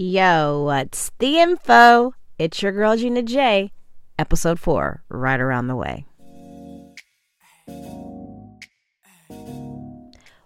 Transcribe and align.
Yo, 0.00 0.62
what's 0.62 1.10
the 1.18 1.40
info? 1.40 2.14
It's 2.38 2.62
your 2.62 2.70
girl 2.70 2.96
Gina 2.96 3.20
J, 3.20 3.72
episode 4.16 4.60
4, 4.60 5.02
right 5.08 5.40
around 5.40 5.66
the 5.66 5.74
way. 5.74 6.06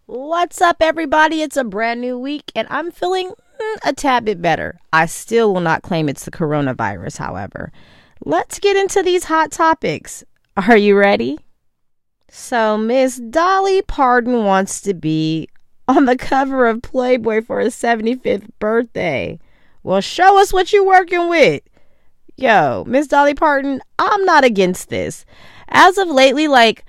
What's 0.07 0.63
up, 0.63 0.77
everybody? 0.81 1.43
It's 1.43 1.59
a 1.59 1.65
brand 1.65 2.01
new 2.01 2.19
week, 2.19 2.51
and 2.57 2.67
I'm 2.71 2.91
feeling 2.91 3.29
mm, 3.61 3.77
a 3.85 3.93
tad 3.93 4.25
bit 4.25 4.41
better. 4.41 4.81
I 4.91 5.05
still 5.05 5.53
will 5.53 5.61
not 5.61 5.83
claim 5.83 6.09
it's 6.09 6.25
the 6.25 6.31
coronavirus, 6.31 7.19
however. 7.19 7.73
Let's 8.25 8.59
get 8.59 8.79
into 8.79 9.03
these 9.03 9.25
hot 9.25 9.51
topics. 9.51 10.25
Are 10.57 10.79
you 10.79 10.97
ready? 10.97 11.39
So, 12.31 12.79
Miss 12.79 13.19
Dolly 13.19 13.83
Parton 13.83 14.47
wants 14.47 14.81
to 14.81 14.95
be 14.95 15.51
on 15.97 16.07
the 16.07 16.17
cover 16.17 16.67
of 16.67 16.83
Playboy 16.83 17.43
for 17.43 17.61
his 17.61 17.75
75th 17.75 18.49
birthday. 18.59 19.39
Well, 19.83 20.01
show 20.01 20.41
us 20.41 20.53
what 20.53 20.73
you're 20.73 20.87
working 20.87 21.29
with. 21.29 21.63
Yo, 22.37 22.85
Miss 22.87 23.07
Dolly 23.07 23.35
Parton, 23.35 23.81
I'm 23.99 24.25
not 24.25 24.45
against 24.45 24.89
this. 24.89 25.25
As 25.69 25.99
of 25.99 26.09
lately, 26.09 26.49
like, 26.49 26.85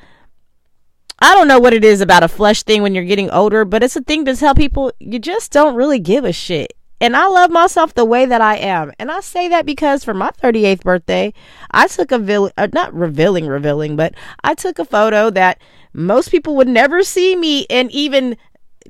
I 1.19 1.33
don't 1.35 1.47
know 1.47 1.59
what 1.59 1.73
it 1.73 1.83
is 1.83 2.01
about 2.01 2.23
a 2.23 2.27
flesh 2.27 2.63
thing 2.63 2.81
when 2.81 2.95
you're 2.95 3.03
getting 3.03 3.29
older, 3.29 3.65
but 3.65 3.83
it's 3.83 3.95
a 3.95 4.01
thing 4.01 4.25
to 4.25 4.35
tell 4.35 4.55
people 4.55 4.91
you 4.99 5.19
just 5.19 5.51
don't 5.51 5.75
really 5.75 5.99
give 5.99 6.25
a 6.25 6.33
shit. 6.33 6.73
And 7.01 7.17
I 7.17 7.27
love 7.27 7.51
myself 7.51 7.93
the 7.93 8.05
way 8.05 8.25
that 8.25 8.39
I 8.39 8.55
am. 8.55 8.93
And 8.97 9.11
I 9.11 9.19
say 9.19 9.49
that 9.49 9.65
because 9.65 10.05
for 10.05 10.13
my 10.13 10.29
38th 10.41 10.83
birthday, 10.83 11.33
I 11.71 11.87
took 11.87 12.13
a, 12.13 12.17
vil- 12.17 12.51
uh, 12.57 12.69
not 12.71 12.93
revealing, 12.93 13.45
revealing, 13.47 13.97
but 13.97 14.13
I 14.43 14.53
took 14.53 14.79
a 14.79 14.85
photo 14.85 15.29
that 15.31 15.61
most 15.91 16.31
people 16.31 16.55
would 16.55 16.69
never 16.69 17.03
see 17.03 17.35
me 17.35 17.65
in 17.69 17.91
even 17.91 18.37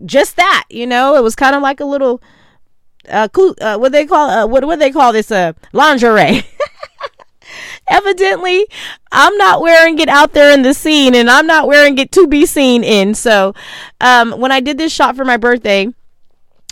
just 0.06 0.36
that, 0.36 0.66
you 0.70 0.88
know, 0.88 1.16
it 1.16 1.24
was 1.24 1.36
kind 1.36 1.56
of 1.56 1.62
like 1.62 1.80
a 1.80 1.86
little, 1.86 2.22
uh, 3.10 3.28
uh 3.62 3.78
what 3.78 3.92
they 3.92 4.06
call, 4.06 4.30
uh, 4.30 4.48
what, 4.48 4.66
what 4.66 4.80
they 4.80 4.92
call 4.92 5.14
this, 5.14 5.32
uh, 5.32 5.54
lingerie. 5.72 6.44
Evidently, 7.90 8.66
I'm 9.12 9.38
not 9.38 9.62
wearing 9.62 10.00
it 10.00 10.10
out 10.10 10.34
there 10.34 10.54
in 10.54 10.62
the 10.62 10.74
scene 10.74 11.14
and 11.14 11.30
I'm 11.30 11.46
not 11.46 11.68
wearing 11.68 11.98
it 11.98 12.12
to 12.14 12.28
be 12.28 12.46
seen 12.46 12.84
in. 12.84 13.14
So, 13.14 13.54
um, 14.00 14.32
when 14.40 14.52
I 14.52 14.60
did 14.60 14.78
this 14.78 14.94
shot 14.94 15.16
for 15.16 15.26
my 15.26 15.38
birthday, 15.38 15.88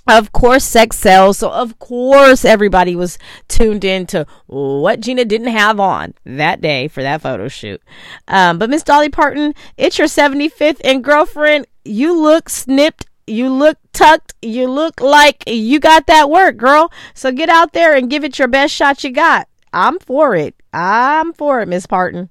of 0.07 0.31
course, 0.31 0.63
sex 0.63 0.97
sells. 0.97 1.37
So, 1.37 1.51
of 1.51 1.77
course, 1.79 2.43
everybody 2.43 2.95
was 2.95 3.17
tuned 3.47 3.85
in 3.85 4.07
to 4.07 4.25
what 4.47 4.99
Gina 4.99 5.25
didn't 5.25 5.49
have 5.49 5.79
on 5.79 6.13
that 6.25 6.61
day 6.61 6.87
for 6.87 7.03
that 7.03 7.21
photo 7.21 7.47
shoot. 7.47 7.81
Um, 8.27 8.57
but 8.57 8.69
Miss 8.69 8.83
Dolly 8.83 9.09
Parton, 9.09 9.53
it's 9.77 9.97
your 9.97 10.07
75th, 10.07 10.81
and 10.83 11.03
girlfriend, 11.03 11.67
you 11.85 12.19
look 12.19 12.49
snipped. 12.49 13.05
You 13.31 13.49
look 13.49 13.77
tucked. 13.93 14.33
You 14.41 14.69
look 14.69 14.99
like 14.99 15.45
you 15.47 15.79
got 15.79 16.05
that 16.07 16.29
work, 16.29 16.57
girl. 16.57 16.91
So 17.13 17.31
get 17.31 17.47
out 17.47 17.71
there 17.71 17.95
and 17.95 18.09
give 18.09 18.25
it 18.25 18.37
your 18.37 18.49
best 18.49 18.73
shot 18.73 19.05
you 19.05 19.11
got. 19.11 19.47
I'm 19.71 19.99
for 19.99 20.35
it. 20.35 20.53
I'm 20.73 21.31
for 21.31 21.61
it, 21.61 21.69
Miss 21.69 21.85
Parton. 21.85 22.29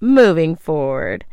Moving 0.00 0.56
forward, 0.56 1.26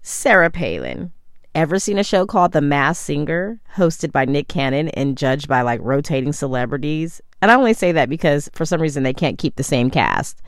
Sarah 0.00 0.50
Palin. 0.50 1.12
Ever 1.54 1.78
seen 1.78 1.98
a 1.98 2.04
show 2.04 2.24
called 2.24 2.52
The 2.52 2.62
Masked 2.62 3.04
Singer, 3.04 3.60
hosted 3.76 4.10
by 4.10 4.24
Nick 4.24 4.48
Cannon 4.48 4.88
and 4.90 5.18
judged 5.18 5.46
by 5.46 5.60
like 5.60 5.80
rotating 5.82 6.32
celebrities? 6.32 7.20
And 7.42 7.50
I 7.50 7.56
only 7.56 7.74
say 7.74 7.92
that 7.92 8.08
because 8.08 8.48
for 8.54 8.64
some 8.64 8.80
reason 8.80 9.02
they 9.02 9.12
can't 9.12 9.38
keep 9.38 9.56
the 9.56 9.62
same 9.62 9.90
cast. 9.90 10.40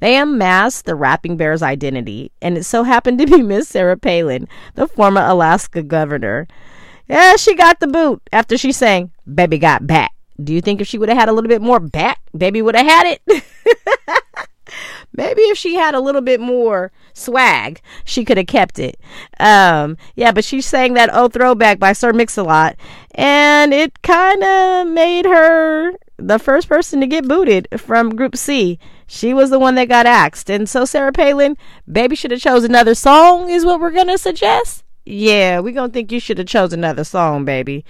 They 0.00 0.16
unmasked 0.16 0.86
the 0.86 0.94
rapping 0.94 1.36
bear's 1.36 1.62
identity, 1.62 2.32
and 2.40 2.56
it 2.56 2.64
so 2.64 2.82
happened 2.82 3.18
to 3.18 3.26
be 3.26 3.42
Miss 3.42 3.68
Sarah 3.68 3.98
Palin, 3.98 4.48
the 4.74 4.88
former 4.88 5.20
Alaska 5.20 5.82
governor. 5.82 6.46
Yeah, 7.08 7.36
she 7.36 7.54
got 7.54 7.80
the 7.80 7.86
boot 7.86 8.22
after 8.32 8.58
she 8.58 8.72
sang 8.72 9.12
Baby 9.32 9.58
Got 9.58 9.86
Back. 9.86 10.12
Do 10.42 10.52
you 10.52 10.60
think 10.60 10.80
if 10.80 10.86
she 10.86 10.98
would 10.98 11.08
have 11.08 11.18
had 11.18 11.28
a 11.28 11.32
little 11.32 11.48
bit 11.48 11.62
more 11.62 11.80
back, 11.80 12.20
baby 12.36 12.60
would 12.60 12.76
have 12.76 12.86
had 12.86 13.18
it? 13.26 13.44
Maybe 15.12 15.42
if 15.42 15.56
she 15.56 15.76
had 15.76 15.94
a 15.94 16.00
little 16.00 16.20
bit 16.20 16.40
more 16.40 16.92
swag, 17.14 17.80
she 18.04 18.24
could 18.24 18.36
have 18.36 18.46
kept 18.46 18.78
it. 18.78 19.00
Um, 19.40 19.96
yeah, 20.14 20.32
but 20.32 20.44
she 20.44 20.60
sang 20.60 20.94
that 20.94 21.08
"Oh 21.12 21.28
Throwback" 21.28 21.78
by 21.78 21.92
Sir 21.92 22.12
Mix-a-Lot, 22.12 22.76
and 23.14 23.72
it 23.72 24.02
kind 24.02 24.42
of 24.42 24.88
made 24.88 25.24
her 25.24 25.92
the 26.18 26.38
first 26.38 26.68
person 26.68 27.00
to 27.00 27.06
get 27.06 27.28
booted 27.28 27.68
from 27.78 28.16
Group 28.16 28.36
C. 28.36 28.78
She 29.06 29.32
was 29.32 29.48
the 29.50 29.58
one 29.58 29.76
that 29.76 29.88
got 29.88 30.04
axed, 30.04 30.50
and 30.50 30.68
so 30.68 30.84
Sarah 30.84 31.12
Palin, 31.12 31.56
baby, 31.90 32.16
should 32.16 32.32
have 32.32 32.40
chose 32.40 32.64
another 32.64 32.94
song. 32.94 33.48
Is 33.48 33.64
what 33.64 33.80
we're 33.80 33.92
gonna 33.92 34.18
suggest. 34.18 34.82
Yeah, 35.06 35.60
we're 35.60 35.72
gonna 35.72 35.92
think 35.92 36.10
you 36.10 36.18
should 36.18 36.38
have 36.38 36.48
chose 36.48 36.72
another 36.72 37.04
song, 37.04 37.44
baby. 37.44 37.84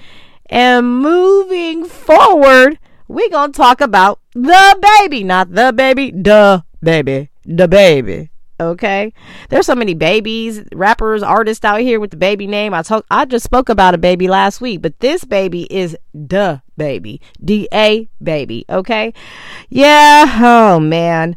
And 0.51 1.01
moving 1.01 1.87
forward, 1.87 2.79
we're 3.09 3.31
gonna 3.31 3.55
talk 3.55 3.81
about 3.81 4.21
the 4.35 4.79
baby, 5.01 5.25
not 5.25 5.53
the 5.55 5.73
baby, 5.73 6.11
the 6.11 6.63
baby, 6.83 7.31
the 7.45 7.67
baby. 7.67 8.31
Okay, 8.59 9.13
there's 9.49 9.67
so 9.67 9.75
many 9.75 9.95
babies, 9.95 10.63
rappers, 10.73 11.23
artists 11.23 11.65
out 11.65 11.81
here 11.81 12.01
with 12.01 12.11
the 12.11 12.17
baby 12.17 12.47
name. 12.47 12.73
I 12.73 12.83
talk, 12.83 13.05
I 13.11 13.25
just 13.25 13.45
spoke 13.45 13.69
about 13.69 13.95
a 13.95 13.99
baby 13.99 14.29
last 14.29 14.61
week, 14.61 14.83
but 14.83 15.01
this 15.01 15.25
baby 15.25 15.65
is 15.71 15.97
the 16.15 16.63
baby, 16.77 17.21
D 17.43 17.67
A 17.73 18.09
baby. 18.23 18.65
Okay, 18.69 19.13
yeah. 19.69 20.39
Oh 20.43 20.81
man, 20.81 21.37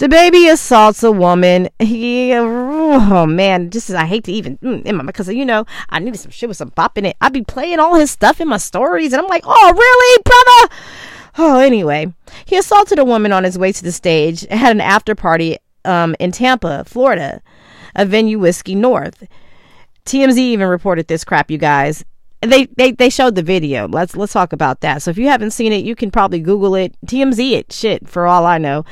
the 0.00 0.08
baby 0.08 0.48
assaults 0.48 1.02
a 1.02 1.12
woman. 1.12 1.68
He, 1.78 2.32
oh 2.34 3.26
man, 3.26 3.68
just 3.68 3.90
I 3.90 4.06
hate 4.06 4.24
to 4.24 4.32
even 4.32 4.56
mm, 4.58 5.06
because 5.06 5.28
you 5.28 5.44
know 5.44 5.66
I 5.90 5.98
needed 5.98 6.18
some 6.18 6.30
shit 6.30 6.48
with 6.48 6.56
some 6.56 6.70
bop 6.70 6.96
in 6.96 7.04
it. 7.04 7.16
I'd 7.20 7.34
be 7.34 7.42
playing 7.42 7.78
all 7.78 7.94
his 7.96 8.10
stuff 8.10 8.40
in 8.40 8.48
my 8.48 8.56
stories, 8.56 9.12
and 9.12 9.20
I'm 9.20 9.28
like, 9.28 9.44
oh 9.46 9.72
really, 9.72 10.22
brother? 10.24 10.74
Oh, 11.38 11.60
anyway, 11.60 12.12
he 12.46 12.56
assaulted 12.56 12.98
a 12.98 13.04
woman 13.04 13.30
on 13.30 13.44
his 13.44 13.58
way 13.58 13.72
to 13.72 13.82
the 13.84 13.92
stage, 13.92 14.46
had 14.50 14.74
an 14.74 14.80
after 14.80 15.14
party 15.14 15.58
um, 15.84 16.16
in 16.18 16.32
Tampa, 16.32 16.84
Florida, 16.84 17.42
a 17.94 18.06
venue 18.06 18.38
Whiskey 18.38 18.74
North. 18.74 19.22
TMZ 20.06 20.38
even 20.38 20.68
reported 20.68 21.08
this 21.08 21.24
crap, 21.24 21.50
you 21.50 21.58
guys. 21.58 22.06
They, 22.40 22.64
they 22.78 22.92
they 22.92 23.10
showed 23.10 23.34
the 23.34 23.42
video. 23.42 23.86
Let's 23.86 24.16
let's 24.16 24.32
talk 24.32 24.54
about 24.54 24.80
that. 24.80 25.02
So 25.02 25.10
if 25.10 25.18
you 25.18 25.28
haven't 25.28 25.50
seen 25.50 25.74
it, 25.74 25.84
you 25.84 25.94
can 25.94 26.10
probably 26.10 26.40
Google 26.40 26.74
it, 26.74 26.96
TMZ 27.04 27.52
it, 27.52 27.70
shit, 27.70 28.08
for 28.08 28.26
all 28.26 28.46
I 28.46 28.56
know. 28.56 28.86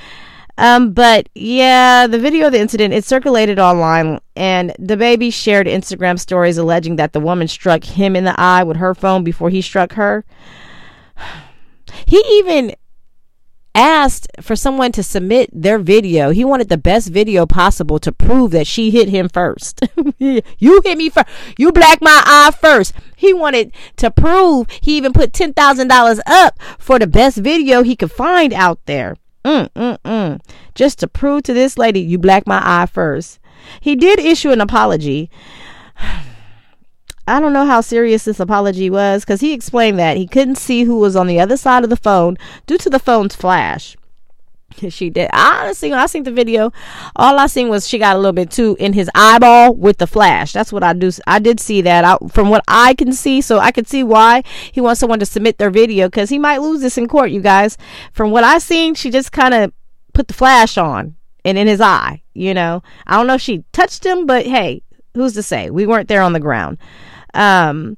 Um, 0.59 0.93
but 0.93 1.29
yeah, 1.37 2.09
the 2.09 2.19
video 2.19 2.47
of 2.49 2.53
the 2.53 2.59
incident 2.59 2.93
it 2.93 3.05
circulated 3.05 3.61
online, 3.61 4.19
and 4.35 4.75
the 4.79 4.97
baby 4.97 5.31
shared 5.31 5.69
Instagram 5.69 6.19
stories 6.19 6.59
alleging 6.59 6.97
that 6.97 7.13
the 7.13 7.21
woman 7.21 7.47
struck 7.47 7.85
him 7.85 8.17
in 8.17 8.25
the 8.25 8.39
eye 8.39 8.65
with 8.65 8.77
her 8.79 8.93
phone 8.93 9.23
before 9.23 9.51
he 9.51 9.63
struck 9.63 9.93
her. 9.93 10.25
He 12.07 12.23
even 12.33 12.75
asked 13.75 14.29
for 14.43 14.55
someone 14.55 14.93
to 14.93 15.03
submit 15.03 15.49
their 15.53 15.79
video. 15.79 16.31
He 16.31 16.45
wanted 16.45 16.69
the 16.69 16.77
best 16.77 17.09
video 17.09 17.47
possible 17.47 17.99
to 18.01 18.13
prove 18.13 18.51
that 18.51 18.67
she 18.67 18.91
hit 18.91 19.09
him 19.09 19.29
first. 19.29 19.81
you 20.19 20.43
hit 20.85 20.99
me 20.99 21.09
first. 21.09 21.29
You 21.57 21.73
black 21.73 22.03
my 22.03 22.23
eye 22.27 22.51
first. 22.61 22.93
He 23.17 23.33
wanted 23.33 23.73
to 23.97 24.11
prove 24.11 24.69
he 24.83 24.97
even 24.97 25.13
put 25.13 25.33
$10,000 25.33 26.21
up 26.27 26.59
for 26.79 26.99
the 26.99 27.07
best 27.07 27.39
video 27.39 27.83
he 27.83 27.97
could 27.97 28.13
find 28.13 28.53
out 28.53 28.85
there. 28.87 29.17
Mm, 29.49 29.71
mm, 29.71 29.99
mm. 30.05 30.41
Just 30.75 30.99
to 30.99 31.09
prove 31.09 31.45
to 31.45 31.55
this 31.55 31.79
lady, 31.79 32.01
you 32.01 32.19
black 32.19 32.47
my 32.47 32.61
eye 32.63 32.85
first. 32.85 33.39
He 33.81 33.97
did 33.97 34.21
issue 34.21 34.51
an 34.51 34.61
apology. 34.61 35.31
I 37.27 37.41
don't 37.41 37.55
know 37.55 37.65
how 37.65 37.81
serious 37.81 38.27
this 38.27 38.41
apology 38.41 38.91
was 38.91 39.25
because 39.25 39.41
he 39.41 39.55
explained 39.55 39.99
that 39.99 40.19
he 40.19 40.27
couldn't 40.27 40.57
see 40.57 40.85
who 40.85 40.99
was 40.99 41.17
on 41.17 41.27
the 41.27 41.41
other 41.41 41.57
side 41.57 41.83
of 41.83 41.89
the 41.89 41.97
phone 41.97 42.37
due 42.67 42.77
to 42.77 42.91
the 42.91 42.99
phone's 42.99 43.35
flash. 43.35 43.97
She 44.91 45.11
did. 45.11 45.31
Honestly, 45.33 45.91
when 45.91 45.99
I 45.99 46.07
seen 46.07 46.23
the 46.25 46.33
video, 46.33 46.73
all 47.17 47.39
I 47.39 47.47
seen 47.47 47.69
was 47.69 47.89
she 47.89 47.99
got 47.99 48.17
a 48.17 48.19
little 48.19 48.33
bit 48.33 48.51
too 48.51 48.77
in 48.79 48.93
his 48.93 49.11
eyeball 49.15 49.75
with 49.75 49.99
the 49.99 50.07
flash. 50.07 50.53
That's 50.53 50.73
what 50.73 50.83
I 50.83 50.93
do. 50.93 51.11
I 51.27 51.39
did 51.39 51.61
see 51.61 51.83
that 51.83 52.05
out 52.05 52.33
from 52.33 52.51
what 52.51 52.65
I 52.69 52.95
can 52.95 53.13
see, 53.13 53.41
so 53.41 53.59
I 53.59 53.71
could 53.71 53.89
see 53.89 54.03
why 54.03 54.43
he 54.73 54.81
wants 54.81 55.01
someone 55.01 55.19
to 55.21 55.27
submit 55.27 55.59
their 55.59 55.71
video 55.71 56.09
because 56.09 56.31
he 56.31 56.39
might 56.39 56.59
lose 56.59 56.81
this 56.81 56.99
in 56.99 57.09
court. 57.09 57.31
You 57.31 57.41
guys, 57.41 57.77
from 58.13 58.31
what 58.31 58.45
I 58.45 58.59
seen, 58.59 58.95
she 58.95 59.11
just 59.11 59.33
kind 59.33 59.55
of 59.55 59.73
put 60.13 60.29
the 60.29 60.35
flash 60.35 60.79
on 60.79 61.17
and 61.45 61.59
in 61.59 61.67
his 61.67 61.81
eye. 61.81 62.23
You 62.35 62.55
know, 62.55 62.83
I 63.07 63.17
don't 63.17 63.27
know 63.27 63.35
if 63.35 63.43
she 63.43 63.65
touched 63.73 64.05
him, 64.05 64.27
but 64.27 64.47
hey, 64.47 64.83
who's 65.15 65.35
to 65.35 65.43
say? 65.43 65.71
We 65.71 65.87
weren't 65.87 66.09
there 66.09 66.23
on 66.23 66.33
the 66.33 66.41
ground. 66.41 66.79
Um, 67.35 67.97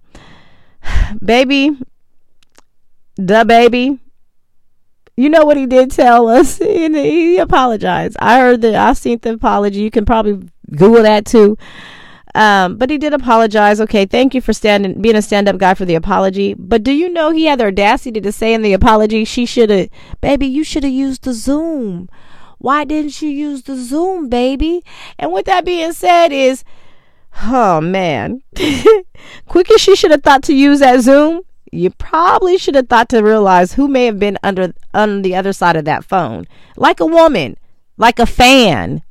baby, 1.24 1.78
the 3.16 3.44
baby. 3.44 3.98
You 5.20 5.28
know 5.28 5.44
what 5.44 5.58
he 5.58 5.66
did 5.66 5.90
tell 5.90 6.28
us? 6.28 6.58
He, 6.70 6.88
he 6.88 7.38
apologized. 7.38 8.16
I 8.20 8.38
heard 8.40 8.62
that. 8.62 8.74
I 8.74 8.94
seen 8.94 9.18
the 9.20 9.34
apology. 9.34 9.82
You 9.82 9.90
can 9.90 10.06
probably 10.06 10.48
Google 10.70 11.02
that 11.02 11.26
too. 11.26 11.58
Um, 12.34 12.78
but 12.78 12.88
he 12.88 12.96
did 12.96 13.12
apologize. 13.12 13.82
Okay, 13.82 14.06
thank 14.06 14.34
you 14.34 14.40
for 14.40 14.54
standing, 14.54 15.02
being 15.02 15.16
a 15.16 15.20
stand-up 15.20 15.58
guy 15.58 15.74
for 15.74 15.84
the 15.84 15.94
apology. 15.94 16.54
But 16.54 16.82
do 16.82 16.92
you 16.92 17.10
know 17.10 17.32
he 17.32 17.44
had 17.44 17.60
the 17.60 17.66
audacity 17.66 18.20
to 18.22 18.32
say 18.32 18.54
in 18.54 18.62
the 18.62 18.72
apology, 18.72 19.26
she 19.26 19.44
should 19.44 19.68
have, 19.68 19.90
baby, 20.22 20.46
you 20.46 20.64
should 20.64 20.84
have 20.84 20.92
used 20.92 21.24
the 21.24 21.34
Zoom. 21.34 22.08
Why 22.56 22.84
didn't 22.84 23.20
you 23.20 23.28
use 23.28 23.64
the 23.64 23.76
Zoom, 23.76 24.30
baby? 24.30 24.82
And 25.18 25.32
with 25.32 25.44
that 25.46 25.66
being 25.66 25.92
said, 25.92 26.32
is 26.32 26.64
Oh 27.42 27.82
man. 27.82 28.42
Quick 29.46 29.70
as 29.70 29.80
she 29.82 29.96
should 29.96 30.12
have 30.12 30.22
thought 30.22 30.44
to 30.44 30.54
use 30.54 30.80
that 30.80 31.00
Zoom. 31.00 31.42
You 31.72 31.90
probably 31.90 32.58
should 32.58 32.74
have 32.74 32.88
thought 32.88 33.08
to 33.10 33.22
realize 33.22 33.74
who 33.74 33.88
may 33.88 34.06
have 34.06 34.18
been 34.18 34.38
under 34.42 34.72
on 34.92 35.22
the 35.22 35.34
other 35.34 35.52
side 35.52 35.76
of 35.76 35.84
that 35.84 36.04
phone. 36.04 36.46
Like 36.76 37.00
a 37.00 37.06
woman, 37.06 37.56
like 37.96 38.18
a 38.18 38.26
fan. 38.26 39.02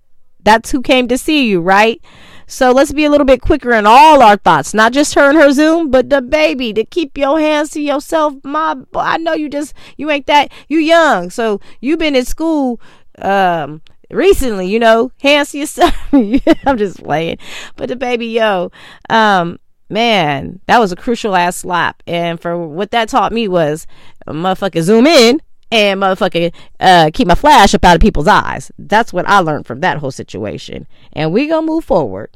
That's 0.41 0.71
who 0.71 0.81
came 0.81 1.07
to 1.09 1.17
see 1.17 1.47
you, 1.47 1.61
right? 1.61 2.01
So 2.47 2.71
let's 2.71 2.91
be 2.91 3.05
a 3.05 3.09
little 3.11 3.25
bit 3.25 3.41
quicker 3.41 3.71
in 3.73 3.85
all 3.85 4.23
our 4.23 4.37
thoughts, 4.37 4.73
not 4.73 4.91
just 4.91 5.13
her 5.13 5.29
and 5.29 5.37
her 5.37 5.51
Zoom, 5.51 5.91
but 5.91 6.09
the 6.09 6.21
baby 6.21 6.73
to 6.73 6.83
keep 6.83 7.17
your 7.17 7.39
hands 7.39 7.69
to 7.71 7.81
yourself. 7.81 8.33
My, 8.43 8.73
boy, 8.73 9.01
I 9.01 9.17
know 9.17 9.33
you 9.33 9.49
just 9.49 9.73
you 9.97 10.09
ain't 10.09 10.25
that 10.27 10.51
you 10.67 10.79
young, 10.79 11.29
so 11.29 11.61
you 11.79 11.95
been 11.95 12.15
in 12.15 12.25
school 12.25 12.81
um 13.19 13.81
recently, 14.09 14.67
you 14.67 14.79
know, 14.79 15.11
hands 15.21 15.51
to 15.51 15.59
yourself. 15.59 15.95
I'm 16.11 16.77
just 16.77 17.03
playing, 17.03 17.37
but 17.75 17.89
the 17.89 17.95
baby, 17.95 18.27
yo, 18.27 18.71
um, 19.09 19.59
man, 19.89 20.59
that 20.67 20.79
was 20.79 20.91
a 20.91 20.95
crucial 20.95 21.35
ass 21.35 21.57
slap. 21.57 22.01
And 22.07 22.39
for 22.39 22.57
what 22.57 22.91
that 22.91 23.09
taught 23.09 23.31
me 23.31 23.47
was, 23.47 23.87
motherfucker, 24.27 24.81
zoom 24.81 25.07
in 25.07 25.41
and 25.71 26.01
motherfucker, 26.01 26.53
uh, 26.79 27.11
keep 27.13 27.27
my 27.27 27.35
flash 27.35 27.73
up 27.73 27.83
out 27.83 27.95
of 27.95 28.01
people's 28.01 28.27
eyes. 28.27 28.71
That's 28.77 29.13
what 29.13 29.27
I 29.27 29.39
learned 29.39 29.67
from 29.67 29.81
that 29.81 29.97
whole 29.97 30.11
situation. 30.11 30.87
And 31.13 31.33
we 31.33 31.47
gonna 31.47 31.65
move 31.65 31.85
forward. 31.85 32.29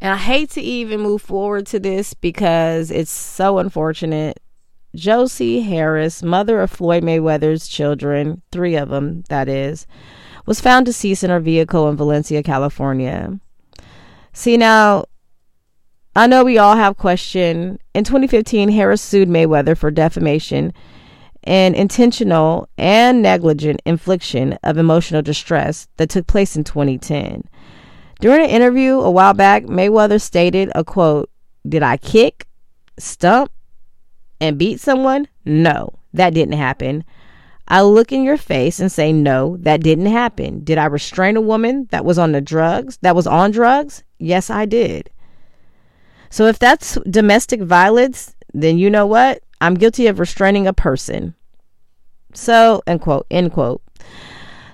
And 0.00 0.14
I 0.14 0.16
hate 0.16 0.50
to 0.50 0.60
even 0.60 1.00
move 1.00 1.22
forward 1.22 1.66
to 1.68 1.78
this 1.78 2.12
because 2.12 2.90
it's 2.90 3.10
so 3.10 3.58
unfortunate. 3.58 4.40
Josie 4.94 5.60
Harris, 5.60 6.22
mother 6.22 6.60
of 6.60 6.70
Floyd 6.70 7.02
Mayweather's 7.02 7.68
children, 7.68 8.42
three 8.50 8.74
of 8.74 8.88
them, 8.88 9.22
that 9.28 9.48
is, 9.48 9.86
was 10.44 10.60
found 10.60 10.86
deceased 10.86 11.22
in 11.24 11.30
her 11.30 11.40
vehicle 11.40 11.88
in 11.88 11.96
Valencia, 11.96 12.42
California. 12.42 13.38
See, 14.32 14.56
now, 14.56 15.04
I 16.14 16.26
know 16.26 16.44
we 16.44 16.58
all 16.58 16.76
have 16.76 16.98
question. 16.98 17.78
In 17.94 18.04
2015, 18.04 18.68
Harris 18.70 19.00
sued 19.00 19.28
Mayweather 19.28 19.76
for 19.76 19.90
defamation 19.90 20.72
and 21.44 21.74
intentional 21.74 22.68
and 22.76 23.22
negligent 23.22 23.80
infliction 23.86 24.58
of 24.62 24.76
emotional 24.76 25.22
distress 25.22 25.88
that 25.96 26.10
took 26.10 26.26
place 26.26 26.54
in 26.54 26.64
2010. 26.64 27.44
During 28.20 28.44
an 28.44 28.50
interview 28.50 29.00
a 29.00 29.10
while 29.10 29.34
back, 29.34 29.64
Mayweather 29.64 30.20
stated 30.20 30.70
a 30.74 30.84
quote, 30.84 31.30
"Did 31.66 31.82
I 31.82 31.96
kick, 31.96 32.46
stump, 32.98 33.50
and 34.40 34.58
beat 34.58 34.80
someone? 34.80 35.28
No, 35.44 35.94
that 36.12 36.34
didn't 36.34 36.54
happen. 36.54 37.04
I 37.68 37.82
look 37.82 38.12
in 38.12 38.22
your 38.22 38.36
face 38.36 38.80
and 38.80 38.92
say, 38.92 39.12
no, 39.12 39.56
that 39.60 39.82
didn't 39.82 40.06
happen. 40.06 40.62
Did 40.64 40.78
I 40.78 40.86
restrain 40.86 41.36
a 41.36 41.40
woman 41.40 41.86
that 41.90 42.04
was 42.04 42.18
on 42.18 42.32
the 42.32 42.40
drugs, 42.40 42.98
that 43.02 43.16
was 43.16 43.26
on 43.26 43.52
drugs? 43.52 44.02
Yes, 44.18 44.50
I 44.50 44.66
did. 44.66 45.08
So 46.32 46.46
if 46.46 46.58
that's 46.58 46.96
domestic 47.10 47.60
violence, 47.60 48.34
then 48.54 48.78
you 48.78 48.88
know 48.88 49.04
what? 49.04 49.42
I'm 49.60 49.74
guilty 49.74 50.06
of 50.06 50.18
restraining 50.18 50.66
a 50.66 50.72
person. 50.72 51.34
So, 52.32 52.82
end 52.86 53.02
quote, 53.02 53.26
end 53.30 53.52
quote. 53.52 53.82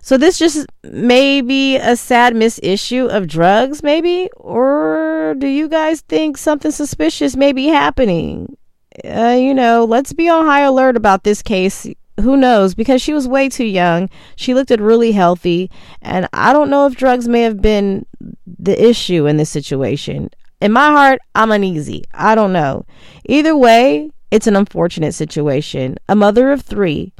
So 0.00 0.16
this 0.16 0.38
just 0.38 0.66
may 0.84 1.40
be 1.40 1.74
a 1.74 1.96
sad 1.96 2.36
miss 2.36 2.60
issue 2.62 3.06
of 3.06 3.26
drugs, 3.26 3.82
maybe? 3.82 4.30
Or 4.36 5.34
do 5.36 5.48
you 5.48 5.68
guys 5.68 6.02
think 6.02 6.38
something 6.38 6.70
suspicious 6.70 7.34
may 7.34 7.52
be 7.52 7.66
happening? 7.66 8.56
Uh, 9.04 9.36
you 9.36 9.52
know, 9.52 9.84
let's 9.84 10.12
be 10.12 10.28
on 10.28 10.46
high 10.46 10.62
alert 10.62 10.96
about 10.96 11.24
this 11.24 11.42
case. 11.42 11.88
Who 12.20 12.36
knows? 12.36 12.76
Because 12.76 13.02
she 13.02 13.12
was 13.12 13.26
way 13.26 13.48
too 13.48 13.66
young. 13.66 14.08
She 14.36 14.54
looked 14.54 14.70
really 14.70 15.10
healthy. 15.10 15.72
And 16.02 16.28
I 16.32 16.52
don't 16.52 16.70
know 16.70 16.86
if 16.86 16.96
drugs 16.96 17.26
may 17.26 17.42
have 17.42 17.60
been 17.60 18.06
the 18.46 18.80
issue 18.80 19.26
in 19.26 19.38
this 19.38 19.50
situation 19.50 20.30
in 20.60 20.72
my 20.72 20.88
heart, 20.88 21.20
I'm 21.34 21.52
uneasy. 21.52 22.04
I 22.12 22.34
don't 22.34 22.52
know. 22.52 22.84
Either 23.26 23.56
way, 23.56 24.10
it's 24.30 24.46
an 24.46 24.56
unfortunate 24.56 25.12
situation. 25.12 25.96
A 26.08 26.16
mother 26.16 26.50
of 26.50 26.62
three 26.62 27.12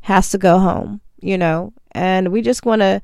has 0.00 0.30
to 0.30 0.38
go 0.38 0.58
home, 0.58 1.00
you 1.20 1.38
know, 1.38 1.72
and 1.92 2.32
we 2.32 2.42
just 2.42 2.64
want 2.66 2.80
to 2.80 3.00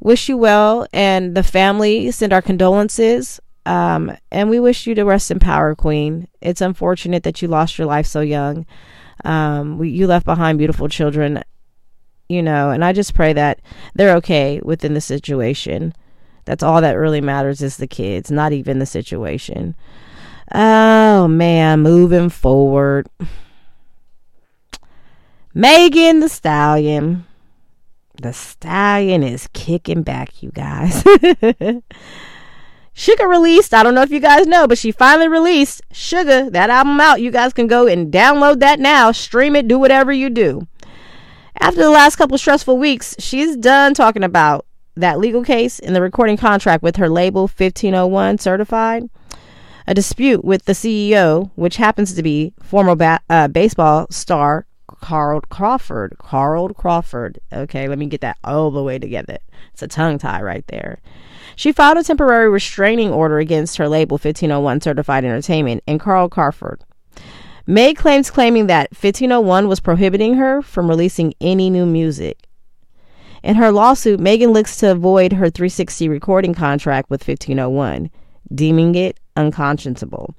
wish 0.00 0.28
you 0.28 0.36
well 0.36 0.86
and 0.92 1.36
the 1.36 1.42
family 1.42 2.10
send 2.10 2.32
our 2.32 2.42
condolences. 2.42 3.40
Um, 3.66 4.16
and 4.32 4.50
we 4.50 4.58
wish 4.58 4.86
you 4.86 4.94
to 4.94 5.04
rest 5.04 5.30
in 5.30 5.38
power, 5.38 5.74
Queen. 5.74 6.28
It's 6.40 6.60
unfortunate 6.60 7.22
that 7.22 7.42
you 7.42 7.48
lost 7.48 7.78
your 7.78 7.86
life 7.86 8.06
so 8.06 8.20
young. 8.20 8.66
Um, 9.24 9.78
we, 9.78 9.90
you 9.90 10.06
left 10.06 10.24
behind 10.24 10.58
beautiful 10.58 10.88
children, 10.88 11.42
you 12.28 12.42
know, 12.42 12.70
and 12.70 12.84
I 12.84 12.92
just 12.92 13.14
pray 13.14 13.32
that 13.34 13.60
they're 13.94 14.16
okay 14.16 14.60
within 14.64 14.94
the 14.94 15.00
situation. 15.00 15.94
That's 16.44 16.62
all 16.62 16.80
that 16.80 16.92
really 16.92 17.20
matters 17.20 17.62
is 17.62 17.76
the 17.76 17.86
kids, 17.86 18.30
not 18.30 18.52
even 18.52 18.78
the 18.78 18.86
situation. 18.86 19.74
Oh 20.52 21.28
man, 21.28 21.80
moving 21.80 22.28
forward. 22.28 23.08
Megan 25.54 26.20
the 26.20 26.28
Stallion. 26.28 27.26
The 28.20 28.32
Stallion 28.32 29.22
is 29.22 29.48
kicking 29.52 30.02
back, 30.02 30.42
you 30.42 30.50
guys. 30.50 31.04
Sugar 32.92 33.28
released. 33.28 33.72
I 33.72 33.82
don't 33.82 33.94
know 33.94 34.02
if 34.02 34.10
you 34.10 34.20
guys 34.20 34.46
know, 34.46 34.66
but 34.66 34.76
she 34.76 34.92
finally 34.92 35.28
released 35.28 35.80
Sugar, 35.90 36.50
that 36.50 36.70
album 36.70 37.00
out. 37.00 37.20
You 37.20 37.30
guys 37.30 37.52
can 37.52 37.66
go 37.66 37.86
and 37.86 38.12
download 38.12 38.60
that 38.60 38.78
now, 38.78 39.12
stream 39.12 39.56
it, 39.56 39.68
do 39.68 39.78
whatever 39.78 40.12
you 40.12 40.28
do. 40.28 40.66
After 41.58 41.80
the 41.80 41.90
last 41.90 42.16
couple 42.16 42.36
stressful 42.36 42.76
weeks, 42.76 43.14
she's 43.18 43.56
done 43.56 43.94
talking 43.94 44.22
about 44.22 44.66
that 45.00 45.18
legal 45.18 45.44
case 45.44 45.78
in 45.78 45.92
the 45.92 46.02
recording 46.02 46.36
contract 46.36 46.82
with 46.82 46.96
her 46.96 47.08
label 47.08 47.42
1501 47.42 48.38
certified? 48.38 49.08
A 49.86 49.94
dispute 49.94 50.44
with 50.44 50.64
the 50.64 50.72
CEO 50.72 51.50
which 51.54 51.76
happens 51.76 52.14
to 52.14 52.22
be 52.22 52.52
former 52.62 52.94
ba- 52.94 53.20
uh, 53.28 53.48
baseball 53.48 54.06
star 54.10 54.66
Carl 55.00 55.40
Crawford. 55.48 56.16
Carl 56.18 56.68
Crawford. 56.70 57.40
Okay 57.52 57.88
let 57.88 57.98
me 57.98 58.06
get 58.06 58.20
that 58.20 58.38
all 58.44 58.70
the 58.70 58.82
way 58.82 58.98
together. 58.98 59.38
It's 59.72 59.82
a 59.82 59.88
tongue 59.88 60.18
tie 60.18 60.42
right 60.42 60.64
there. 60.68 61.00
She 61.56 61.72
filed 61.72 61.98
a 61.98 62.04
temporary 62.04 62.48
restraining 62.48 63.10
order 63.10 63.38
against 63.38 63.78
her 63.78 63.88
label 63.88 64.14
1501 64.14 64.80
certified 64.80 65.24
entertainment 65.24 65.82
and 65.86 65.98
Carl 65.98 66.28
Crawford. 66.28 66.82
Made 67.66 67.96
claims 67.96 68.30
claiming 68.30 68.66
that 68.66 68.90
1501 68.90 69.68
was 69.68 69.80
prohibiting 69.80 70.34
her 70.34 70.62
from 70.62 70.88
releasing 70.88 71.34
any 71.40 71.70
new 71.70 71.86
music 71.86 72.48
in 73.42 73.56
her 73.56 73.72
lawsuit, 73.72 74.20
Megan 74.20 74.50
looks 74.50 74.76
to 74.78 74.90
avoid 74.90 75.32
her 75.32 75.50
360 75.50 76.08
recording 76.08 76.54
contract 76.54 77.10
with 77.10 77.26
1501, 77.26 78.10
deeming 78.54 78.94
it 78.94 79.18
unconscionable. 79.36 80.34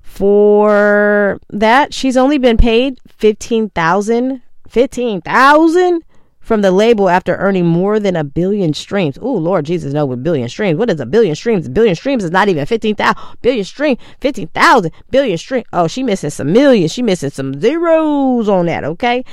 For 0.00 1.38
that, 1.50 1.92
she's 1.94 2.16
only 2.16 2.38
been 2.38 2.56
paid 2.56 2.98
15,000 3.08 4.42
15,000 4.68 6.02
from 6.44 6.60
the 6.60 6.70
label 6.70 7.08
after 7.08 7.34
earning 7.36 7.66
more 7.66 7.98
than 7.98 8.14
a 8.14 8.22
billion 8.22 8.74
streams. 8.74 9.18
Oh, 9.20 9.32
Lord 9.32 9.64
Jesus, 9.64 9.92
no, 9.92 10.06
with 10.06 10.22
billion 10.22 10.48
streams. 10.48 10.78
What 10.78 10.90
is 10.90 11.00
a 11.00 11.06
billion 11.06 11.34
streams? 11.34 11.66
A 11.66 11.70
billion 11.70 11.96
streams 11.96 12.22
is 12.22 12.30
not 12.30 12.48
even 12.48 12.66
15,000. 12.66 13.16
Billion 13.42 13.64
stream, 13.64 13.96
15,000. 14.20 14.92
Billion 15.10 15.38
stream. 15.38 15.64
Oh, 15.72 15.88
she 15.88 16.02
missing 16.02 16.30
some 16.30 16.52
millions. 16.52 16.92
She 16.92 17.02
missing 17.02 17.30
some 17.30 17.60
zeros 17.60 18.48
on 18.48 18.66
that, 18.66 18.84
okay? 18.84 19.24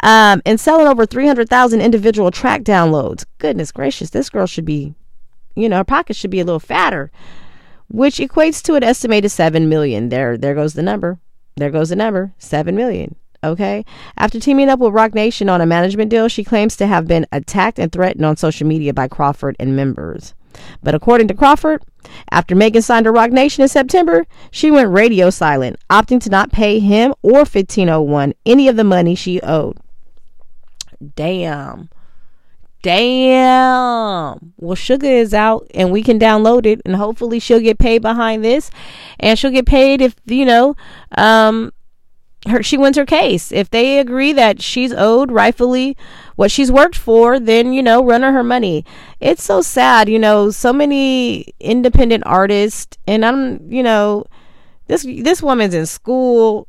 um, 0.00 0.42
and 0.44 0.58
selling 0.58 0.86
over 0.86 1.06
300,000 1.06 1.80
individual 1.80 2.30
track 2.30 2.62
downloads. 2.62 3.24
Goodness 3.38 3.72
gracious, 3.72 4.10
this 4.10 4.30
girl 4.30 4.46
should 4.46 4.64
be, 4.64 4.94
you 5.54 5.68
know, 5.68 5.78
her 5.78 5.84
pockets 5.84 6.18
should 6.18 6.30
be 6.30 6.40
a 6.40 6.44
little 6.44 6.60
fatter, 6.60 7.10
which 7.88 8.16
equates 8.16 8.62
to 8.62 8.74
an 8.74 8.82
estimated 8.82 9.30
7 9.30 9.68
million. 9.68 10.08
There, 10.08 10.36
there 10.36 10.54
goes 10.54 10.74
the 10.74 10.82
number. 10.82 11.18
There 11.56 11.70
goes 11.70 11.90
the 11.90 11.96
number 11.96 12.32
7 12.38 12.74
million. 12.74 13.16
Okay. 13.44 13.84
After 14.16 14.38
teaming 14.38 14.68
up 14.68 14.78
with 14.78 14.94
Roc 14.94 15.14
Nation 15.14 15.48
on 15.48 15.60
a 15.60 15.66
management 15.66 16.10
deal, 16.10 16.28
she 16.28 16.44
claims 16.44 16.76
to 16.76 16.86
have 16.86 17.08
been 17.08 17.26
attacked 17.32 17.78
and 17.78 17.90
threatened 17.90 18.24
on 18.24 18.36
social 18.36 18.66
media 18.66 18.94
by 18.94 19.08
Crawford 19.08 19.56
and 19.58 19.74
members. 19.74 20.34
But 20.82 20.94
according 20.94 21.28
to 21.28 21.34
Crawford, 21.34 21.82
after 22.30 22.54
Megan 22.54 22.82
signed 22.82 23.04
to 23.04 23.10
Roc 23.10 23.30
Nation 23.30 23.62
in 23.62 23.68
September, 23.68 24.26
she 24.50 24.70
went 24.70 24.90
radio 24.90 25.30
silent, 25.30 25.76
opting 25.90 26.20
to 26.22 26.30
not 26.30 26.52
pay 26.52 26.78
him 26.78 27.14
or 27.22 27.38
1501 27.38 28.34
any 28.46 28.68
of 28.68 28.76
the 28.76 28.84
money 28.84 29.14
she 29.14 29.40
owed. 29.40 29.78
Damn. 31.16 31.88
Damn. 32.82 34.52
Well, 34.56 34.74
Sugar 34.74 35.06
is 35.06 35.32
out 35.32 35.68
and 35.74 35.90
we 35.90 36.02
can 36.02 36.18
download 36.18 36.66
it 36.66 36.80
and 36.84 36.96
hopefully 36.96 37.38
she'll 37.38 37.60
get 37.60 37.78
paid 37.78 38.02
behind 38.02 38.44
this 38.44 38.70
and 39.20 39.38
she'll 39.38 39.52
get 39.52 39.66
paid 39.66 40.00
if, 40.00 40.16
you 40.26 40.44
know, 40.44 40.76
um, 41.16 41.72
her 42.48 42.62
she 42.62 42.76
wins 42.76 42.96
her 42.96 43.06
case. 43.06 43.52
If 43.52 43.70
they 43.70 43.98
agree 43.98 44.32
that 44.32 44.60
she's 44.60 44.92
owed 44.92 45.30
rightfully 45.30 45.96
what 46.36 46.50
she's 46.50 46.72
worked 46.72 46.96
for, 46.96 47.38
then 47.38 47.72
you 47.72 47.82
know, 47.82 48.04
run 48.04 48.22
her 48.22 48.32
her 48.32 48.42
money. 48.42 48.84
It's 49.20 49.42
so 49.42 49.62
sad, 49.62 50.08
you 50.08 50.18
know, 50.18 50.50
so 50.50 50.72
many 50.72 51.54
independent 51.60 52.24
artists 52.26 52.98
and 53.06 53.24
I'm, 53.24 53.70
you 53.70 53.82
know, 53.82 54.26
this 54.86 55.02
this 55.02 55.42
woman's 55.42 55.74
in 55.74 55.86
school. 55.86 56.66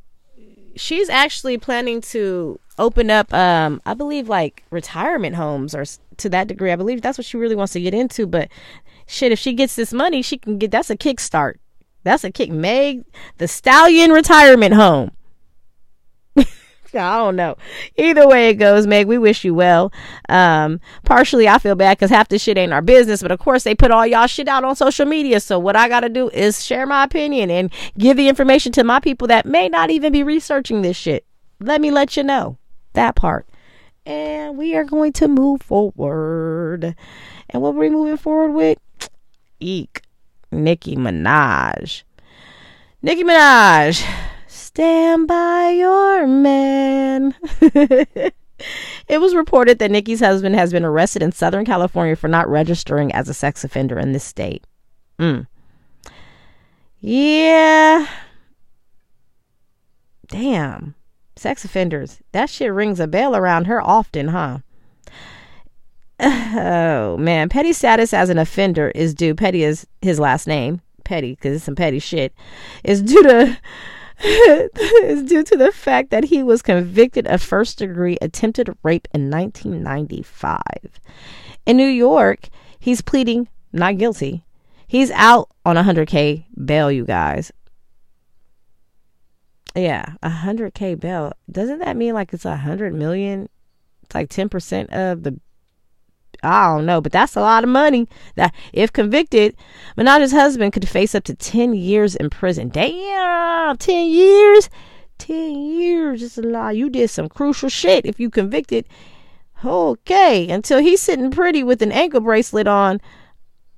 She's 0.76 1.10
actually 1.10 1.58
planning 1.58 2.02
to 2.02 2.60
open 2.80 3.10
up 3.10 3.34
um 3.34 3.82
I 3.86 3.94
believe 3.94 4.30
like 4.30 4.64
retirement 4.70 5.36
homes 5.36 5.74
or 5.74 5.86
to 6.18 6.30
that 6.30 6.48
degree. 6.48 6.72
I 6.72 6.76
believe 6.76 7.02
that's 7.02 7.18
what 7.18 7.26
she 7.26 7.38
really 7.38 7.56
wants 7.56 7.74
to 7.74 7.82
get 7.82 7.94
into, 7.96 8.28
but 8.28 8.50
shit 9.08 9.32
if 9.32 9.40
she 9.40 9.54
gets 9.54 9.76
this 9.76 9.92
money, 9.92 10.22
she 10.22 10.38
can 10.38 10.60
get 10.60 10.70
that's 10.70 10.92
a 10.92 10.98
kickstart. 10.98 11.56
That's 12.04 12.24
a 12.24 12.32
kick. 12.32 12.52
Meg 12.52 13.06
the 13.40 13.48
Stallion 13.48 14.12
retirement 14.12 14.76
home. 14.76 15.12
I 17.00 17.18
don't 17.18 17.36
know. 17.36 17.56
Either 17.98 18.28
way 18.28 18.50
it 18.50 18.56
goes, 18.56 18.88
Meg, 18.88 19.08
we 19.08 19.18
wish 19.18 19.44
you 19.44 19.54
well. 19.54 19.92
Um, 20.30 20.80
partially, 21.04 21.48
I 21.48 21.58
feel 21.58 21.76
bad 21.76 21.98
because 21.98 22.10
half 22.10 22.30
this 22.30 22.42
shit 22.42 22.58
ain't 22.58 22.74
our 22.74 22.82
business, 22.82 23.22
but 23.22 23.32
of 23.32 23.40
course, 23.40 23.64
they 23.64 23.76
put 23.76 23.92
all 23.92 24.06
y'all 24.06 24.28
shit 24.28 24.48
out 24.48 24.64
on 24.64 24.76
social 24.76 25.06
media. 25.06 25.40
So, 25.40 25.60
what 25.60 25.76
I 25.76 25.88
got 25.90 26.02
to 26.02 26.10
do 26.10 26.30
is 26.30 26.64
share 26.64 26.86
my 26.86 27.04
opinion 27.04 27.50
and 27.50 27.72
give 27.98 28.18
the 28.18 28.28
information 28.28 28.72
to 28.74 28.84
my 28.84 29.00
people 29.00 29.28
that 29.28 29.46
may 29.46 29.70
not 29.70 29.90
even 29.90 30.12
be 30.12 30.24
researching 30.24 30.82
this 30.82 30.98
shit. 30.98 31.26
Let 31.60 31.82
me 31.82 31.92
let 31.92 32.18
you 32.18 32.24
know 32.24 32.58
that 32.94 33.16
part. 33.16 33.48
And 34.06 34.58
we 34.58 34.76
are 34.76 34.84
going 34.84 35.14
to 35.14 35.28
move 35.28 35.62
forward. 35.62 36.96
And 37.50 37.62
what 37.62 37.74
we're 37.74 37.82
we 37.82 37.90
moving 37.90 38.18
forward 38.18 38.52
with? 38.52 39.10
Eek. 39.60 40.02
Nicki 40.52 40.96
Minaj. 40.96 42.04
Nicki 43.02 43.24
Minaj 43.24 44.06
Stand 44.76 45.28
by 45.28 45.70
your 45.70 46.26
man. 46.26 47.36
it 47.62 48.34
was 49.08 49.36
reported 49.36 49.78
that 49.78 49.92
Nicki's 49.92 50.20
husband 50.20 50.56
has 50.56 50.72
been 50.72 50.84
arrested 50.84 51.22
in 51.22 51.32
Southern 51.32 51.64
California 51.64 52.16
for 52.16 52.28
not 52.28 52.50
registering 52.50 53.12
as 53.12 53.30
a 53.30 53.36
sex 53.36 53.64
offender 53.64 54.00
in 54.00 54.14
this 54.14 54.24
state. 54.24 54.66
Mm. 55.20 55.46
Yeah. 57.02 58.08
Damn. 60.30 60.96
Sex 61.36 61.64
offenders. 61.64 62.18
That 62.32 62.50
shit 62.50 62.74
rings 62.74 63.00
a 63.00 63.06
bell 63.06 63.36
around 63.36 63.66
her 63.66 63.80
often, 63.80 64.30
huh? 64.30 64.58
Oh, 66.56 67.16
man. 67.18 67.48
Petty 67.48 67.74
status 67.74 68.12
as 68.12 68.30
an 68.30 68.40
offender 68.40 68.90
is 68.96 69.14
due. 69.14 69.36
Petty 69.36 69.64
is 69.64 69.86
his 70.02 70.20
last 70.20 70.48
name. 70.48 70.82
Petty, 71.04 71.36
because 71.36 71.58
it's 71.58 71.66
some 71.66 71.76
petty 71.76 72.00
shit. 72.00 72.34
Is 72.84 73.04
due 73.04 73.22
to 73.22 73.58
is 74.24 75.24
due 75.24 75.44
to 75.44 75.58
the 75.58 75.72
fact 75.72 76.10
that 76.12 76.26
he 76.26 76.44
was 76.44 76.62
convicted 76.62 77.28
of 77.28 77.42
first 77.42 77.78
degree 77.80 78.18
attempted 78.22 78.76
rape 78.84 79.08
in 79.14 79.30
1995. 79.30 80.62
In 81.66 81.78
New 81.78 81.88
York, 81.88 82.48
he's 82.80 83.02
pleading 83.02 83.50
not 83.72 83.98
guilty. 83.98 84.46
He's 84.88 85.12
out 85.12 85.50
on 85.66 85.76
100K 85.76 86.46
bail, 86.66 86.92
you 86.92 87.06
guys. 87.06 87.52
Yeah, 89.76 90.14
100K 90.24 91.00
bail. 91.00 91.34
Doesn't 91.52 91.80
that 91.80 91.98
mean 91.98 92.14
like 92.14 92.34
it's 92.34 92.46
a 92.46 92.50
100 92.50 92.94
million? 92.94 93.50
It's 94.04 94.14
like 94.14 94.30
10% 94.30 94.90
of 94.90 95.24
the 95.24 95.40
I 96.44 96.76
don't 96.76 96.86
know, 96.86 97.02
but 97.02 97.12
that's 97.12 97.36
a 97.36 97.42
lot 97.42 97.64
of 97.64 97.70
money. 97.70 98.08
That 98.36 98.54
if 98.74 98.92
convicted, 98.92 99.56
Minaj's 99.98 100.32
husband 100.32 100.74
could 100.74 100.88
face 100.88 101.16
up 101.16 101.24
to 101.26 101.36
10 101.36 101.74
years 101.74 102.16
in 102.16 102.30
prison. 102.30 102.70
Damn, 102.70 103.78
10 103.78 104.08
years? 104.10 104.70
10 105.20 105.56
years 105.56 106.22
is 106.22 106.38
a 106.38 106.42
lot. 106.42 106.76
You 106.76 106.90
did 106.90 107.10
some 107.10 107.30
crucial 107.30 107.70
shit 107.70 108.06
if 108.06 108.20
you 108.20 108.30
convicted. 108.30 108.88
Okay, 109.64 110.50
until 110.50 110.80
he's 110.80 111.00
sitting 111.00 111.32
pretty 111.32 111.64
with 111.64 111.82
an 111.82 111.92
ankle 111.92 112.20
bracelet 112.20 112.68
on. 112.68 113.00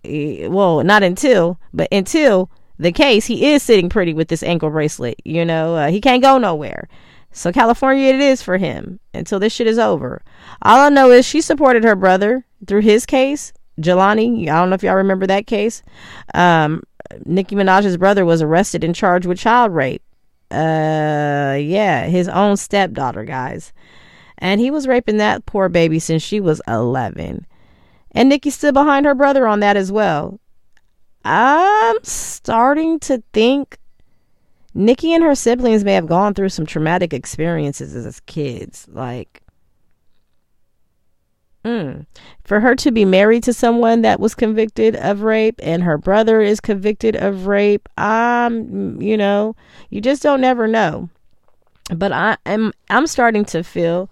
Eh, 0.03 0.47
well, 0.47 0.83
not 0.83 1.03
until, 1.03 1.59
but 1.71 1.87
until 1.91 2.49
the 2.79 2.91
case, 2.91 3.27
he 3.27 3.53
is 3.53 3.61
sitting 3.61 3.89
pretty 3.89 4.13
with 4.13 4.27
this 4.27 4.41
ankle 4.41 4.71
bracelet. 4.71 5.21
You 5.23 5.45
know, 5.45 5.75
uh, 5.75 5.87
he 5.89 6.01
can't 6.01 6.23
go 6.23 6.39
nowhere. 6.39 6.87
So 7.31 7.51
California 7.51 8.13
it 8.13 8.19
is 8.21 8.41
for 8.41 8.57
him 8.57 8.99
until 9.13 9.39
this 9.39 9.51
shit 9.51 9.67
is 9.67 9.77
over. 9.77 10.23
All 10.61 10.79
I 10.79 10.89
know 10.89 11.11
is 11.11 11.25
she 11.25 11.41
supported 11.41 11.83
her 11.83 11.95
brother 11.95 12.45
through 12.65 12.81
his 12.81 13.05
case, 13.05 13.53
Jelani. 13.79 14.49
I 14.49 14.59
don't 14.59 14.69
know 14.69 14.75
if 14.75 14.83
y'all 14.83 14.95
remember 14.95 15.27
that 15.27 15.47
case. 15.47 15.81
Um, 16.33 16.83
Nicki 17.25 17.55
Minaj's 17.55 17.97
brother 17.97 18.25
was 18.25 18.41
arrested 18.41 18.83
and 18.83 18.95
charged 18.95 19.25
with 19.25 19.37
child 19.37 19.73
rape. 19.73 20.01
Uh, 20.51 21.57
yeah, 21.59 22.05
his 22.05 22.27
own 22.27 22.57
stepdaughter, 22.57 23.23
guys. 23.23 23.73
And 24.37 24.59
he 24.59 24.71
was 24.71 24.87
raping 24.87 25.17
that 25.17 25.45
poor 25.45 25.69
baby 25.69 25.99
since 25.99 26.21
she 26.21 26.39
was 26.39 26.61
11. 26.67 27.45
And 28.11 28.29
Nicki 28.29 28.49
stood 28.49 28.73
behind 28.73 29.05
her 29.05 29.15
brother 29.15 29.47
on 29.47 29.59
that 29.61 29.77
as 29.77 29.91
well. 29.91 30.39
I'm 31.23 31.97
starting 32.03 32.99
to 33.01 33.23
think 33.33 33.79
Nicki 34.73 35.13
and 35.13 35.23
her 35.23 35.35
siblings 35.35 35.83
may 35.83 35.93
have 35.93 36.05
gone 36.05 36.33
through 36.33 36.49
some 36.49 36.65
traumatic 36.65 37.13
experiences 37.13 37.95
as 37.95 38.19
kids. 38.21 38.87
Like, 38.91 39.41
mm, 41.65 42.05
for 42.43 42.59
her 42.59 42.75
to 42.75 42.91
be 42.91 43.03
married 43.03 43.43
to 43.43 43.53
someone 43.53 44.03
that 44.03 44.19
was 44.19 44.35
convicted 44.35 44.95
of 44.97 45.23
rape 45.23 45.59
and 45.63 45.83
her 45.83 45.97
brother 45.97 46.39
is 46.39 46.61
convicted 46.61 47.15
of 47.15 47.47
rape, 47.47 47.89
um, 47.97 49.01
you 49.01 49.17
know, 49.17 49.55
you 49.89 49.99
just 49.99 50.21
don't 50.21 50.41
never 50.41 50.67
know. 50.67 51.09
But 51.93 52.11
I 52.11 52.37
am 52.45 52.71
I'm 52.89 53.07
starting 53.07 53.45
to 53.45 53.63
feel 53.63 54.09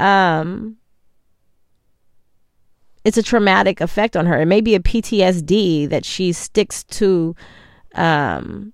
um 0.00 0.76
it's 3.04 3.16
a 3.16 3.22
traumatic 3.22 3.80
effect 3.80 4.16
on 4.16 4.26
her. 4.26 4.40
It 4.40 4.46
may 4.46 4.60
be 4.60 4.74
a 4.74 4.80
PTSD 4.80 5.88
that 5.88 6.04
she 6.04 6.32
sticks 6.32 6.84
to 6.84 7.34
um 7.94 8.72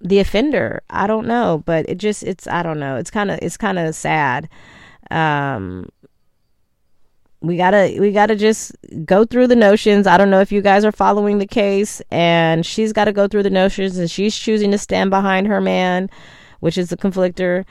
the 0.00 0.18
offender. 0.18 0.82
I 0.90 1.06
don't 1.06 1.26
know, 1.26 1.62
but 1.66 1.88
it 1.88 1.98
just 1.98 2.22
it's 2.22 2.46
I 2.46 2.62
don't 2.62 2.80
know. 2.80 2.96
It's 2.96 3.10
kind 3.10 3.30
of 3.30 3.38
it's 3.42 3.56
kind 3.56 3.78
of 3.78 3.94
sad. 3.94 4.48
Um 5.10 5.88
we 7.42 7.56
gotta 7.56 7.96
we 7.98 8.12
gotta 8.12 8.36
just 8.36 8.76
go 9.04 9.24
through 9.24 9.46
the 9.46 9.56
notions 9.56 10.06
i 10.06 10.16
don't 10.16 10.30
know 10.30 10.40
if 10.40 10.52
you 10.52 10.60
guys 10.60 10.84
are 10.84 10.92
following 10.92 11.38
the 11.38 11.46
case 11.46 12.02
and 12.10 12.66
she's 12.66 12.92
got 12.92 13.06
to 13.06 13.12
go 13.12 13.26
through 13.26 13.42
the 13.42 13.50
notions 13.50 13.96
and 13.96 14.10
she's 14.10 14.36
choosing 14.36 14.70
to 14.70 14.78
stand 14.78 15.10
behind 15.10 15.46
her 15.46 15.60
man 15.60 16.08
which 16.60 16.76
is 16.76 16.90
the 16.90 16.96
conflictor 16.96 17.64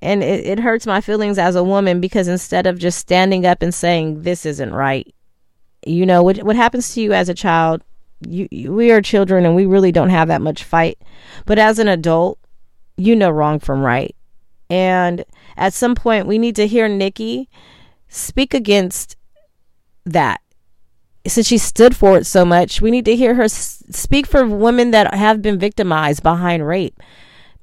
and 0.00 0.22
it, 0.22 0.44
it 0.44 0.58
hurts 0.58 0.86
my 0.86 1.00
feelings 1.00 1.38
as 1.38 1.54
a 1.54 1.64
woman 1.64 2.00
because 2.00 2.28
instead 2.28 2.66
of 2.66 2.78
just 2.78 2.98
standing 2.98 3.46
up 3.46 3.62
and 3.62 3.74
saying 3.74 4.22
this 4.22 4.44
isn't 4.44 4.74
right 4.74 5.14
you 5.86 6.04
know 6.04 6.22
what 6.22 6.38
what 6.38 6.56
happens 6.56 6.92
to 6.92 7.00
you 7.00 7.12
as 7.12 7.28
a 7.28 7.34
child 7.34 7.82
you, 8.20 8.48
you, 8.50 8.72
we 8.72 8.90
are 8.90 9.02
children 9.02 9.44
and 9.44 9.54
we 9.54 9.66
really 9.66 9.92
don't 9.92 10.10
have 10.10 10.28
that 10.28 10.42
much 10.42 10.64
fight. 10.64 10.98
But 11.44 11.58
as 11.58 11.78
an 11.78 11.88
adult, 11.88 12.38
you 12.96 13.14
know 13.14 13.30
wrong 13.30 13.58
from 13.58 13.82
right. 13.82 14.14
And 14.70 15.24
at 15.56 15.74
some 15.74 15.94
point, 15.94 16.26
we 16.26 16.38
need 16.38 16.56
to 16.56 16.66
hear 16.66 16.88
Nicki 16.88 17.48
speak 18.16 18.54
against 18.54 19.16
that. 20.04 20.40
Since 21.26 21.48
she 21.48 21.58
stood 21.58 21.96
for 21.96 22.16
it 22.16 22.24
so 22.24 22.44
much, 22.44 22.80
we 22.80 22.90
need 22.90 23.04
to 23.06 23.16
hear 23.16 23.34
her 23.34 23.48
speak 23.48 24.26
for 24.26 24.46
women 24.46 24.92
that 24.92 25.12
have 25.14 25.42
been 25.42 25.58
victimized 25.58 26.22
behind 26.22 26.66
rape. 26.66 27.00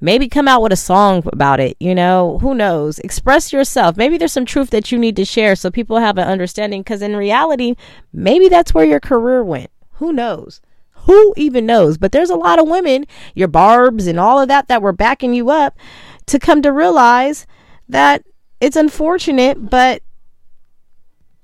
Maybe 0.01 0.27
come 0.27 0.49
out 0.49 0.61
with 0.61 0.73
a 0.73 0.77
song 0.77 1.23
about 1.31 1.61
it, 1.61 1.77
you 1.79 1.95
know? 1.95 2.39
Who 2.39 2.53
knows? 2.53 2.99
Express 2.99 3.53
yourself. 3.53 3.95
Maybe 3.95 4.17
there's 4.17 4.33
some 4.33 4.45
truth 4.45 4.69
that 4.71 4.91
you 4.91 4.99
need 4.99 5.15
to 5.15 5.23
share 5.23 5.55
so 5.55 5.71
people 5.71 5.97
have 5.97 6.17
an 6.17 6.27
understanding 6.27 6.81
because 6.81 7.01
in 7.01 7.15
reality, 7.15 7.75
maybe 8.11 8.49
that's 8.49 8.73
where 8.73 8.83
your 8.83 8.99
career 8.99 9.45
went. 9.45 9.71
Who 9.93 10.11
knows? 10.11 10.59
Who 11.05 11.33
even 11.37 11.65
knows? 11.65 11.97
But 11.97 12.11
there's 12.11 12.29
a 12.29 12.35
lot 12.35 12.59
of 12.59 12.67
women, 12.67 13.05
your 13.33 13.47
barbs 13.47 14.05
and 14.05 14.19
all 14.19 14.41
of 14.41 14.49
that, 14.49 14.67
that 14.67 14.81
were 14.81 14.91
backing 14.91 15.33
you 15.33 15.49
up 15.49 15.77
to 16.25 16.37
come 16.37 16.61
to 16.63 16.73
realize 16.73 17.47
that 17.87 18.25
it's 18.59 18.75
unfortunate, 18.75 19.69
but 19.69 20.01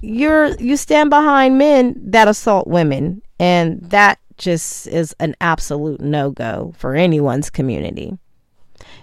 you're 0.01 0.55
you 0.55 0.77
stand 0.77 1.09
behind 1.09 1.57
men 1.57 1.95
that 2.11 2.27
assault 2.27 2.67
women, 2.67 3.21
and 3.39 3.81
that 3.81 4.19
just 4.37 4.87
is 4.87 5.15
an 5.19 5.35
absolute 5.41 5.99
no 5.99 6.31
go 6.31 6.73
for 6.77 6.95
anyone's 6.95 7.49
community. 7.49 8.17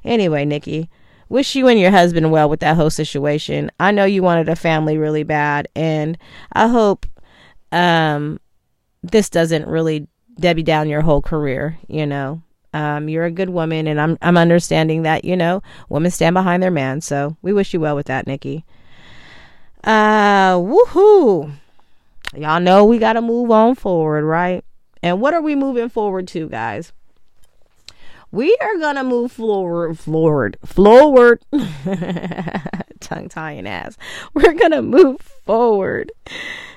Anyway, 0.04 0.44
Nicki, 0.44 0.88
wish 1.28 1.54
you 1.54 1.68
and 1.68 1.78
your 1.78 1.90
husband 1.90 2.30
well 2.30 2.48
with 2.48 2.60
that 2.60 2.76
whole 2.76 2.90
situation. 2.90 3.70
I 3.78 3.90
know 3.90 4.04
you 4.04 4.22
wanted 4.22 4.48
a 4.48 4.56
family 4.56 4.96
really 4.98 5.22
bad, 5.22 5.68
and 5.76 6.18
I 6.52 6.68
hope 6.68 7.06
um 7.72 8.38
this 9.02 9.28
doesn't 9.30 9.66
really 9.66 10.08
Debbie 10.38 10.62
down 10.62 10.88
your 10.88 11.02
whole 11.02 11.22
career, 11.22 11.78
you 11.88 12.06
know. 12.06 12.42
Um, 12.74 13.08
you're 13.08 13.24
a 13.24 13.30
good 13.30 13.48
woman, 13.50 13.86
and 13.86 13.98
I'm 14.00 14.18
I'm 14.20 14.36
understanding 14.36 15.02
that 15.02 15.24
you 15.24 15.36
know 15.36 15.62
women 15.88 16.10
stand 16.10 16.34
behind 16.34 16.62
their 16.62 16.70
man. 16.70 17.00
So 17.00 17.36
we 17.42 17.52
wish 17.52 17.72
you 17.72 17.80
well 17.80 17.96
with 17.96 18.06
that, 18.06 18.26
Nicki. 18.26 18.64
Uh, 19.86 20.56
woohoo! 20.56 21.52
Y'all 22.34 22.60
know 22.60 22.84
we 22.84 22.98
got 22.98 23.12
to 23.12 23.22
move 23.22 23.52
on 23.52 23.76
forward, 23.76 24.24
right? 24.24 24.64
And 25.00 25.20
what 25.20 25.32
are 25.32 25.40
we 25.40 25.54
moving 25.54 25.88
forward 25.88 26.26
to, 26.28 26.48
guys? 26.48 26.92
We 28.32 28.56
are 28.60 28.76
gonna 28.78 29.04
move 29.04 29.30
forward, 29.30 29.98
forward, 29.98 30.58
forward. 30.64 31.42
Tongue 33.00 33.28
tying 33.28 33.68
ass. 33.68 33.96
We're 34.34 34.52
gonna 34.54 34.82
move 34.82 35.20
forward 35.20 36.10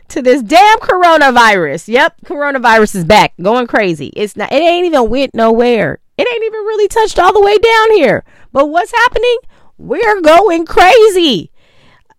to 0.09 0.21
this 0.21 0.43
damn 0.43 0.77
coronavirus. 0.77 1.87
Yep, 1.87 2.21
coronavirus 2.25 2.97
is 2.97 3.03
back, 3.03 3.33
going 3.41 3.65
crazy. 3.65 4.13
It's 4.15 4.35
not. 4.35 4.53
It 4.53 4.61
ain't 4.61 4.85
even 4.85 5.09
went 5.09 5.33
nowhere. 5.33 5.99
It 6.17 6.27
ain't 6.31 6.43
even 6.45 6.59
really 6.59 6.87
touched 6.87 7.17
all 7.17 7.33
the 7.33 7.41
way 7.41 7.57
down 7.57 7.91
here. 7.93 8.23
But 8.51 8.67
what's 8.67 8.91
happening? 8.91 9.37
We're 9.79 10.21
going 10.21 10.65
crazy. 10.67 11.51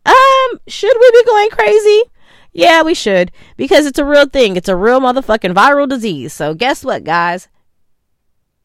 Um, 0.05 0.61
should 0.67 0.97
we 0.99 1.11
be 1.11 1.25
going 1.25 1.51
crazy? 1.51 2.03
Yeah, 2.53 2.83
we 2.83 2.95
should 2.95 3.31
because 3.57 3.87
it's 3.87 3.99
a 3.99 4.05
real 4.05 4.27
thing. 4.27 4.57
It's 4.57 4.69
a 4.69 4.77
real 4.77 5.01
motherfucking 5.01 5.55
viral 5.55 5.89
disease. 5.89 6.33
So 6.33 6.55
guess 6.55 6.85
what, 6.85 7.05
guys? 7.05 7.49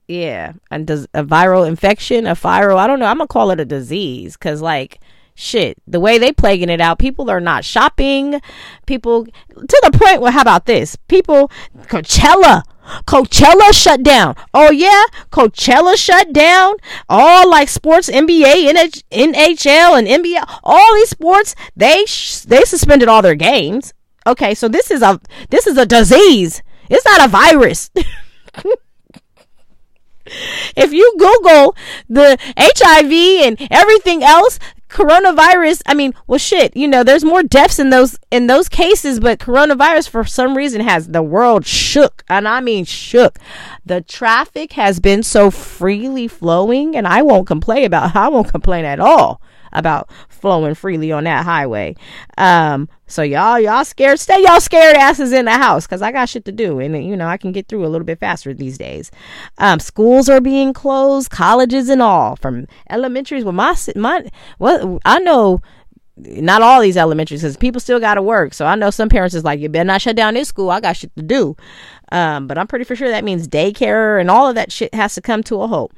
yeah, 0.08 0.54
and 0.70 0.86
does 0.86 1.08
a 1.13 1.24
viral 1.24 1.68
infection, 1.68 2.27
a 2.27 2.36
viral, 2.36 2.77
I 2.77 2.88
don't 2.88 3.00
know, 3.00 3.06
I'm 3.06 3.18
gonna 3.18 3.27
call 3.27 3.51
it 3.51 3.60
a 3.60 3.65
disease 3.65 4.38
because 4.38 4.62
like 4.62 5.00
shit, 5.34 5.77
the 5.88 6.00
way 6.00 6.18
they 6.18 6.32
plaguing 6.32 6.70
it 6.70 6.80
out, 6.80 7.00
people 7.00 7.30
are 7.30 7.39
not 7.39 7.65
shopping. 7.65 8.39
People 8.86 9.25
to 9.25 9.82
the 9.84 9.98
point 9.98 10.22
where 10.22 10.32
how 10.32 10.42
about 10.42 10.65
this? 10.65 10.96
People 11.08 11.51
Coachella. 11.84 12.63
Coachella 13.08 13.74
shut 13.74 14.04
down. 14.04 14.36
Oh 14.54 14.72
yeah, 14.72 15.04
Coachella 15.32 15.96
shut 15.98 16.34
down. 16.34 16.75
All 17.10 17.50
like 17.50 17.70
sports, 17.70 18.10
NBA, 18.10 18.72
NH- 18.72 19.04
NHL, 19.12 19.98
and 19.98 20.08
NBA. 20.08 20.60
All 20.63 20.96
these 20.96 21.10
sports, 21.10 21.56
they 21.75 22.06
sh- 22.06 22.39
they 22.39 22.62
suspended 22.63 23.08
all 23.08 23.22
their 23.22 23.36
games. 23.36 23.94
Okay, 24.27 24.54
so 24.56 24.68
this 24.68 24.89
is 24.92 25.01
a 25.01 25.20
this 25.50 25.68
is 25.68 25.77
a 25.77 25.86
disease. 25.86 26.62
It's 26.89 27.06
not 27.06 27.25
a 27.25 27.27
virus. 27.27 27.89
if 30.75 30.92
you 30.92 31.13
Google 31.18 31.75
the 32.10 32.38
HIV 32.58 33.12
and 33.46 33.68
everything 33.72 34.24
else, 34.24 34.60
coronavirus 34.96 35.82
i 35.88 35.94
mean 35.94 36.14
well 36.25 36.40
shit 36.40 36.75
you 36.78 36.88
know 36.88 37.04
there's 37.04 37.25
more 37.25 37.44
deaths 37.44 37.80
in 37.80 37.90
those 37.90 38.18
in 38.32 38.48
those 38.48 38.70
cases 38.70 39.20
but 39.20 39.40
coronavirus 39.40 40.08
for 40.08 40.24
some 40.24 40.56
reason 40.56 40.80
has 40.80 41.10
the 41.10 41.22
world 41.22 41.66
shook 41.66 42.24
and 42.30 42.48
i 42.48 42.62
mean 42.62 42.86
shook. 42.86 43.38
The 43.86 44.00
traffic 44.00 44.72
has 44.74 45.02
been 45.02 45.22
so 45.22 45.52
freely 45.52 46.30
flowing 46.30 46.96
and 46.96 47.06
i 47.06 47.22
won't 47.22 47.46
complain 47.46 47.84
about 47.84 48.16
i 48.16 48.30
won't 48.30 48.48
complain 48.48 48.86
at 48.86 49.02
all 49.02 49.42
about 49.77 50.10
flowing 50.29 50.75
freely 50.75 51.12
on 51.12 51.25
that 51.25 51.46
highway. 51.46 51.96
Um, 52.38 52.89
so 53.08 53.22
y'all, 53.22 53.60
y'all 53.60 53.86
scared, 53.86 54.20
stay 54.20 54.41
y'all 54.44 54.60
scared 54.60 54.96
asses 54.96 55.32
in 55.32 55.46
the 55.46 55.51
house 55.51 55.86
because 55.86 56.01
I 56.01 56.12
got 56.12 56.29
shit 56.29 56.46
to 56.46 56.51
do, 56.51 56.79
and 56.79 57.05
you 57.05 57.15
know 57.15 57.27
I 57.27 57.38
can 57.38 57.51
get 57.51 57.67
through 57.67 57.86
a 57.86 57.89
little 57.89 58.05
bit 58.05 58.20
faster 58.20 58.53
these 58.53 58.77
days. 58.77 59.12
Um, 59.58 59.79
schools 59.79 60.29
are 60.29 60.41
being 60.41 60.74
closed, 60.74 61.29
colleges 61.29 61.89
and 61.89 62.01
all, 62.01 62.36
from 62.36 62.67
elementaries. 62.89 63.44
Well, 63.44 63.53
my 63.53 63.75
my 63.96 64.29
what 64.58 65.01
I 65.05 65.20
know 65.20 65.62
not 66.17 66.62
all 66.62 66.82
these 66.82 66.98
elementaries 66.98 67.41
because 67.41 67.58
people 67.58 67.82
still 67.82 68.00
got 68.00 68.15
to 68.15 68.22
work. 68.22 68.53
So 68.53 68.65
I 68.65 68.75
know 68.75 68.89
some 68.89 69.10
parents 69.10 69.36
is 69.36 69.44
like, 69.44 69.60
you 69.60 69.67
better 69.67 69.84
not 69.84 70.01
shut 70.01 70.15
down 70.15 70.36
this 70.36 70.48
school. 70.48 70.70
I 70.70 70.79
got 70.79 70.96
shit 70.96 71.15
to 71.17 71.22
do. 71.22 71.55
Um, 72.12 72.48
but 72.48 72.58
I'm 72.58 72.67
pretty 72.67 72.86
for 72.86 72.96
sure 72.96 73.10
that 73.10 73.24
means 73.24 73.48
daycare 73.48 74.20
and 74.20 74.32
all 74.32 74.48
of 74.48 74.55
that 74.55 74.72
shit 74.72 74.94
has 74.94 75.15
to 75.15 75.22
come 75.22 75.44
to 75.44 75.62
a 75.62 75.67
halt. 75.67 75.91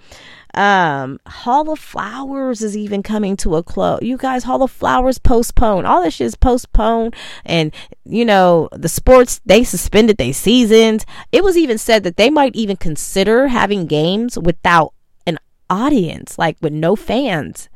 Um, 0.57 1.19
Hall 1.27 1.69
of 1.69 1.77
Flowers 1.77 2.63
is 2.63 2.75
even 2.75 3.03
coming 3.03 3.37
to 3.37 3.57
a 3.57 3.63
close. 3.63 4.01
You 4.01 4.17
guys, 4.17 4.43
Hall 4.43 4.63
of 4.63 4.71
Flowers 4.71 5.19
postponed. 5.19 5.85
All 5.85 6.01
this 6.01 6.15
shit 6.15 6.25
is 6.25 6.35
postponed. 6.35 7.15
And, 7.45 7.71
you 8.05 8.25
know, 8.25 8.67
the 8.71 8.89
sports, 8.89 9.39
they 9.45 9.63
suspended 9.63 10.17
their 10.17 10.33
seasons. 10.33 11.05
It 11.31 11.43
was 11.43 11.57
even 11.57 11.77
said 11.77 12.03
that 12.03 12.17
they 12.17 12.31
might 12.31 12.55
even 12.55 12.75
consider 12.75 13.49
having 13.49 13.85
games 13.85 14.35
without 14.35 14.93
an 15.27 15.37
audience, 15.69 16.39
like 16.39 16.57
with 16.59 16.73
no 16.73 16.95
fans. 16.95 17.69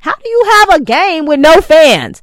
How 0.00 0.14
do 0.14 0.28
you 0.28 0.44
have 0.44 0.80
a 0.80 0.84
game 0.84 1.24
with 1.24 1.40
no 1.40 1.62
fans? 1.62 2.22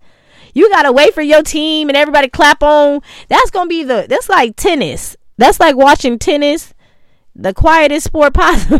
You 0.54 0.70
gotta 0.70 0.92
wait 0.92 1.16
for 1.16 1.24
your 1.24 1.42
team 1.42 1.90
and 1.90 1.98
everybody 1.98 2.28
clap 2.28 2.62
on. 2.62 3.02
That's 3.30 3.50
gonna 3.50 3.68
be 3.68 3.84
the 3.84 4.06
that's 4.08 4.30
like 4.30 4.56
tennis. 4.56 5.18
That's 5.40 5.60
like 5.60 5.76
watching 5.76 6.20
tennis, 6.20 6.76
the 7.36 7.54
quietest 7.54 8.06
sport 8.08 8.34
possible. 8.34 8.80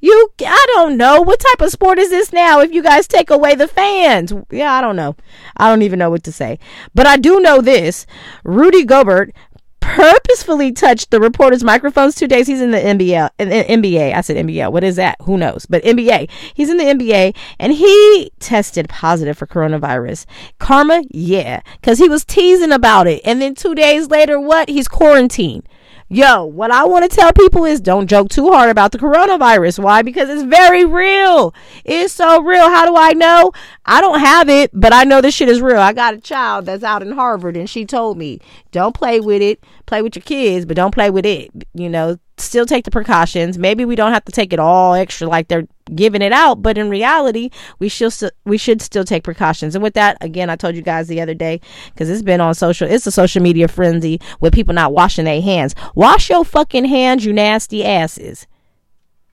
You, 0.00 0.28
I 0.40 0.66
don't 0.74 0.98
know. 0.98 1.22
What 1.22 1.40
type 1.40 1.62
of 1.62 1.70
sport 1.70 1.98
is 1.98 2.10
this 2.10 2.30
now 2.30 2.60
if 2.60 2.72
you 2.72 2.82
guys 2.82 3.08
take 3.08 3.30
away 3.30 3.54
the 3.54 3.66
fans? 3.66 4.34
Yeah, 4.50 4.74
I 4.74 4.82
don't 4.82 4.96
know. 4.96 5.16
I 5.56 5.70
don't 5.70 5.80
even 5.80 5.98
know 5.98 6.10
what 6.10 6.24
to 6.24 6.32
say. 6.32 6.58
But 6.94 7.06
I 7.06 7.16
do 7.16 7.40
know 7.40 7.62
this 7.62 8.06
Rudy 8.44 8.84
Gobert 8.84 9.34
purposefully 9.80 10.72
touched 10.72 11.10
the 11.10 11.20
reporter's 11.20 11.62
microphones 11.62 12.14
two 12.14 12.26
days. 12.26 12.46
He's 12.46 12.60
in 12.60 12.70
the 12.70 12.78
NBA. 12.78 13.30
In 13.38 13.48
the 13.48 13.64
NBA. 13.64 14.14
I 14.14 14.20
said 14.22 14.36
NBA. 14.36 14.72
What 14.72 14.84
is 14.84 14.96
that? 14.96 15.16
Who 15.22 15.36
knows? 15.36 15.66
But 15.66 15.84
NBA. 15.84 16.30
He's 16.54 16.70
in 16.70 16.78
the 16.78 16.84
NBA 16.84 17.36
and 17.58 17.72
he 17.72 18.30
tested 18.40 18.88
positive 18.88 19.38
for 19.38 19.46
coronavirus. 19.46 20.26
Karma? 20.58 21.02
Yeah. 21.10 21.60
Because 21.80 21.98
he 21.98 22.08
was 22.08 22.24
teasing 22.24 22.72
about 22.72 23.06
it. 23.06 23.20
And 23.24 23.40
then 23.40 23.54
two 23.54 23.74
days 23.74 24.08
later, 24.08 24.40
what? 24.40 24.68
He's 24.68 24.88
quarantined. 24.88 25.68
Yo, 26.10 26.44
what 26.44 26.70
I 26.70 26.84
want 26.84 27.10
to 27.10 27.16
tell 27.16 27.32
people 27.32 27.64
is 27.64 27.80
don't 27.80 28.06
joke 28.06 28.28
too 28.28 28.50
hard 28.50 28.68
about 28.68 28.92
the 28.92 28.98
coronavirus. 28.98 29.82
Why? 29.82 30.02
Because 30.02 30.28
it's 30.28 30.42
very 30.42 30.84
real. 30.84 31.54
It's 31.84 32.12
so 32.12 32.42
real. 32.42 32.68
How 32.68 32.84
do 32.84 32.94
I 32.94 33.14
know? 33.14 33.52
I 33.86 34.02
don't 34.02 34.20
have 34.20 34.50
it, 34.50 34.70
but 34.74 34.92
I 34.92 35.04
know 35.04 35.22
this 35.22 35.34
shit 35.34 35.48
is 35.48 35.62
real. 35.62 35.78
I 35.78 35.94
got 35.94 36.12
a 36.14 36.18
child 36.18 36.66
that's 36.66 36.84
out 36.84 37.02
in 37.02 37.12
Harvard 37.12 37.56
and 37.56 37.68
she 37.68 37.86
told 37.86 38.18
me, 38.18 38.38
don't 38.70 38.94
play 38.94 39.18
with 39.18 39.40
it. 39.40 39.64
Play 39.86 40.02
with 40.02 40.14
your 40.14 40.22
kids, 40.22 40.66
but 40.66 40.76
don't 40.76 40.94
play 40.94 41.10
with 41.10 41.24
it. 41.24 41.50
You 41.72 41.88
know, 41.88 42.18
still 42.36 42.66
take 42.66 42.84
the 42.84 42.90
precautions. 42.90 43.58
Maybe 43.58 43.84
we 43.84 43.96
don't 43.96 44.12
have 44.12 44.24
to 44.24 44.32
take 44.32 44.52
it 44.52 44.58
all 44.58 44.94
extra 44.94 45.28
like 45.28 45.48
they're 45.48 45.66
giving 45.94 46.22
it 46.22 46.32
out, 46.32 46.62
but 46.62 46.78
in 46.78 46.88
reality, 46.88 47.50
we 47.78 47.88
should 47.88 48.12
we 48.44 48.58
should 48.58 48.82
still 48.82 49.04
take 49.04 49.22
precautions. 49.22 49.74
And 49.74 49.82
with 49.82 49.94
that, 49.94 50.16
again, 50.20 50.50
I 50.50 50.56
told 50.56 50.74
you 50.74 50.82
guys 50.82 51.08
the 51.08 51.20
other 51.20 51.34
day 51.34 51.60
because 51.92 52.10
it's 52.10 52.22
been 52.22 52.40
on 52.40 52.54
social. 52.54 52.88
It's 52.88 53.06
a 53.06 53.12
social 53.12 53.42
media 53.42 53.68
frenzy 53.68 54.20
with 54.40 54.54
people 54.54 54.74
not 54.74 54.92
washing 54.92 55.24
their 55.24 55.42
hands. 55.42 55.74
Wash 55.94 56.30
your 56.30 56.44
fucking 56.44 56.86
hands, 56.86 57.24
you 57.24 57.32
nasty 57.32 57.84
asses. 57.84 58.46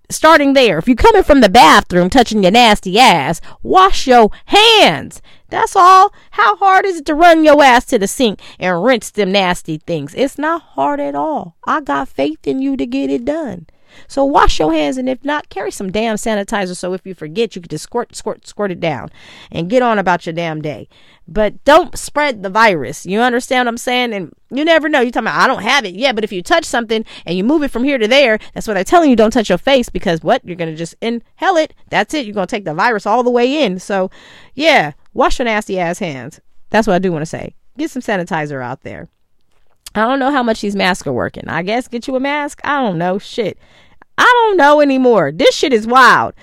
Starting 0.09 0.53
there, 0.53 0.77
if 0.77 0.87
you're 0.87 0.95
coming 0.95 1.23
from 1.23 1.39
the 1.39 1.47
bathroom 1.47 2.09
touching 2.09 2.43
your 2.43 2.51
nasty 2.51 2.99
ass, 2.99 3.39
wash 3.63 4.07
your 4.07 4.29
hands. 4.45 5.21
That's 5.51 5.75
all. 5.75 6.13
How 6.31 6.55
hard 6.55 6.85
is 6.85 6.97
it 6.97 7.05
to 7.07 7.13
run 7.13 7.43
your 7.43 7.61
ass 7.61 7.85
to 7.87 7.99
the 7.99 8.07
sink 8.07 8.39
and 8.57 8.83
rinse 8.83 9.11
them 9.11 9.31
nasty 9.31 9.77
things? 9.77 10.15
It's 10.15 10.37
not 10.37 10.61
hard 10.61 10.99
at 10.99 11.13
all. 11.13 11.57
I 11.67 11.81
got 11.81 12.07
faith 12.07 12.47
in 12.47 12.61
you 12.61 12.75
to 12.77 12.85
get 12.85 13.09
it 13.11 13.25
done. 13.25 13.67
So 14.07 14.23
wash 14.23 14.59
your 14.59 14.73
hands, 14.73 14.97
and 14.97 15.09
if 15.09 15.23
not, 15.23 15.49
carry 15.49 15.69
some 15.69 15.91
damn 15.91 16.15
sanitizer. 16.15 16.75
So 16.77 16.93
if 16.93 17.05
you 17.05 17.13
forget, 17.13 17.55
you 17.55 17.61
can 17.61 17.69
just 17.69 17.83
squirt, 17.83 18.15
squirt, 18.15 18.47
squirt 18.47 18.71
it 18.71 18.79
down, 18.79 19.09
and 19.51 19.69
get 19.69 19.81
on 19.81 19.99
about 19.99 20.25
your 20.25 20.31
damn 20.33 20.61
day. 20.61 20.87
But 21.27 21.63
don't 21.65 21.97
spread 21.97 22.43
the 22.43 22.49
virus. 22.49 23.05
You 23.05 23.19
understand 23.19 23.67
what 23.67 23.71
I'm 23.71 23.77
saying? 23.77 24.13
And 24.13 24.33
you 24.49 24.65
never 24.65 24.89
know. 24.89 25.01
You're 25.01 25.11
talking 25.11 25.27
about 25.27 25.41
I 25.41 25.47
don't 25.47 25.63
have 25.63 25.85
it. 25.85 25.95
Yeah, 25.95 26.13
but 26.13 26.23
if 26.23 26.31
you 26.31 26.41
touch 26.41 26.65
something 26.65 27.05
and 27.25 27.37
you 27.37 27.43
move 27.43 27.63
it 27.63 27.71
from 27.71 27.83
here 27.83 27.97
to 27.97 28.07
there, 28.07 28.39
that's 28.53 28.67
what 28.67 28.77
I'm 28.77 28.83
telling 28.83 29.09
you. 29.09 29.15
Don't 29.15 29.31
touch 29.31 29.49
your 29.49 29.57
face 29.57 29.89
because 29.89 30.23
what 30.23 30.45
you're 30.45 30.55
gonna 30.55 30.75
just 30.75 30.95
inhale 31.01 31.57
it. 31.57 31.73
That's 31.89 32.13
it. 32.13 32.25
You're 32.25 32.35
gonna 32.35 32.47
take 32.47 32.65
the 32.65 32.73
virus 32.73 33.05
all 33.05 33.23
the 33.23 33.29
way 33.29 33.63
in. 33.63 33.79
So 33.79 34.09
yeah, 34.55 34.93
wash 35.13 35.39
your 35.39 35.45
nasty 35.45 35.79
ass 35.79 35.99
hands. 35.99 36.39
That's 36.69 36.87
what 36.87 36.95
I 36.95 36.99
do 36.99 37.11
want 37.11 37.21
to 37.21 37.27
say. 37.27 37.55
Get 37.77 37.91
some 37.91 38.01
sanitizer 38.01 38.63
out 38.63 38.81
there. 38.81 39.09
I 39.93 40.01
don't 40.01 40.19
know 40.19 40.31
how 40.31 40.43
much 40.43 40.61
these 40.61 40.75
masks 40.75 41.07
are 41.07 41.13
working. 41.13 41.47
I 41.47 41.63
guess 41.63 41.87
get 41.87 42.07
you 42.07 42.15
a 42.15 42.19
mask. 42.19 42.61
I 42.63 42.81
don't 42.81 42.97
know. 42.97 43.17
Shit. 43.17 43.57
I 44.17 44.23
don't 44.23 44.57
know 44.57 44.81
anymore. 44.81 45.31
This 45.31 45.55
shit 45.55 45.73
is 45.73 45.87
wild. 45.87 46.33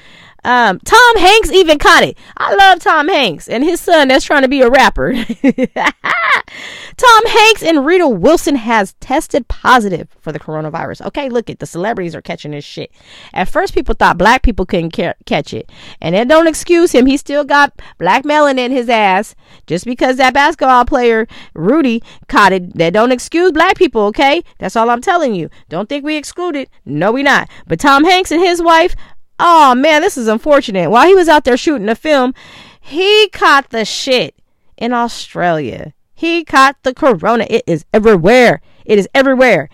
Um, 0.45 0.79
Tom 0.81 1.17
Hanks 1.17 1.51
even 1.51 1.79
caught 1.79 2.05
it. 2.05 2.17
I 2.37 2.55
love 2.55 2.79
Tom 2.79 3.09
Hanks 3.09 3.49
and 3.49 3.65
his 3.65 3.81
son 3.81 4.09
that's 4.09 4.25
trying 4.25 4.43
to 4.43 4.49
be 4.49 4.63
a 4.63 4.71
rapper. 4.71 5.13
Tom 6.97 7.27
Hanks 7.27 7.63
and 7.63 7.85
Rita 7.85 8.09
Wilson 8.09 8.57
has 8.57 8.95
tested 8.95 9.49
positive 9.49 10.09
for 10.21 10.33
the 10.33 10.39
coronavirus. 10.39 11.07
Okay, 11.07 11.29
look 11.29 11.51
at 11.51 11.59
the 11.59 11.67
celebrities 11.67 12.15
are 12.15 12.23
catching 12.23 12.53
this 12.53 12.65
shit. 12.65 12.91
At 13.33 13.49
first, 13.49 13.75
people 13.75 13.95
thought 13.95 14.19
black 14.19 14.43
people 14.43 14.67
couldn't 14.67 14.95
ca- 14.95 15.15
catch 15.27 15.53
it, 15.53 15.71
and 16.01 16.15
it 16.15 16.29
don't 16.29 16.49
excuse 16.49 16.93
him. 16.93 17.07
He 17.07 17.17
still 17.17 17.45
got 17.45 17.81
black 17.99 18.25
melon 18.25 18.59
in 18.59 18.73
his 18.73 18.89
ass. 18.89 19.35
Just 19.67 19.85
because 19.85 20.17
that 20.17 20.35
basketball 20.35 20.85
player 20.85 21.27
Rudy 21.55 22.03
caught 22.29 22.53
it, 22.53 22.75
that 22.77 22.93
don't 22.93 23.13
excuse 23.13 23.53
black 23.53 23.77
people. 23.77 24.03
Okay, 24.07 24.43
that's 24.59 24.77
all 24.77 24.91
I'm 24.91 25.03
telling 25.03 25.35
you. 25.35 25.51
Don't 25.69 25.89
think 25.89 26.05
we 26.05 26.17
excluded. 26.17 26.69
No, 26.85 27.13
we 27.13 27.23
not. 27.23 27.49
But 27.67 27.81
Tom 27.81 28.05
Hanks 28.05 28.31
and 28.31 28.41
his 28.41 28.63
wife 28.63 28.95
Oh 29.39 29.75
man, 29.75 30.03
this 30.03 30.17
is 30.17 30.29
unfortunate. 30.29 30.91
While 30.91 31.07
he 31.07 31.15
was 31.15 31.29
out 31.29 31.45
there 31.45 31.57
shooting 31.57 31.87
the 31.87 31.95
film, 31.95 32.35
he 32.81 33.29
caught 33.29 33.71
the 33.71 33.85
shit 33.85 34.35
in 34.77 34.93
Australia. 34.93 35.93
He 36.15 36.45
caught 36.45 36.83
the 36.83 36.95
corona. 36.95 37.47
It 37.49 37.63
is 37.67 37.85
everywhere. 37.93 38.61
It 38.85 38.99
is 38.99 39.09
everywhere. 39.15 39.69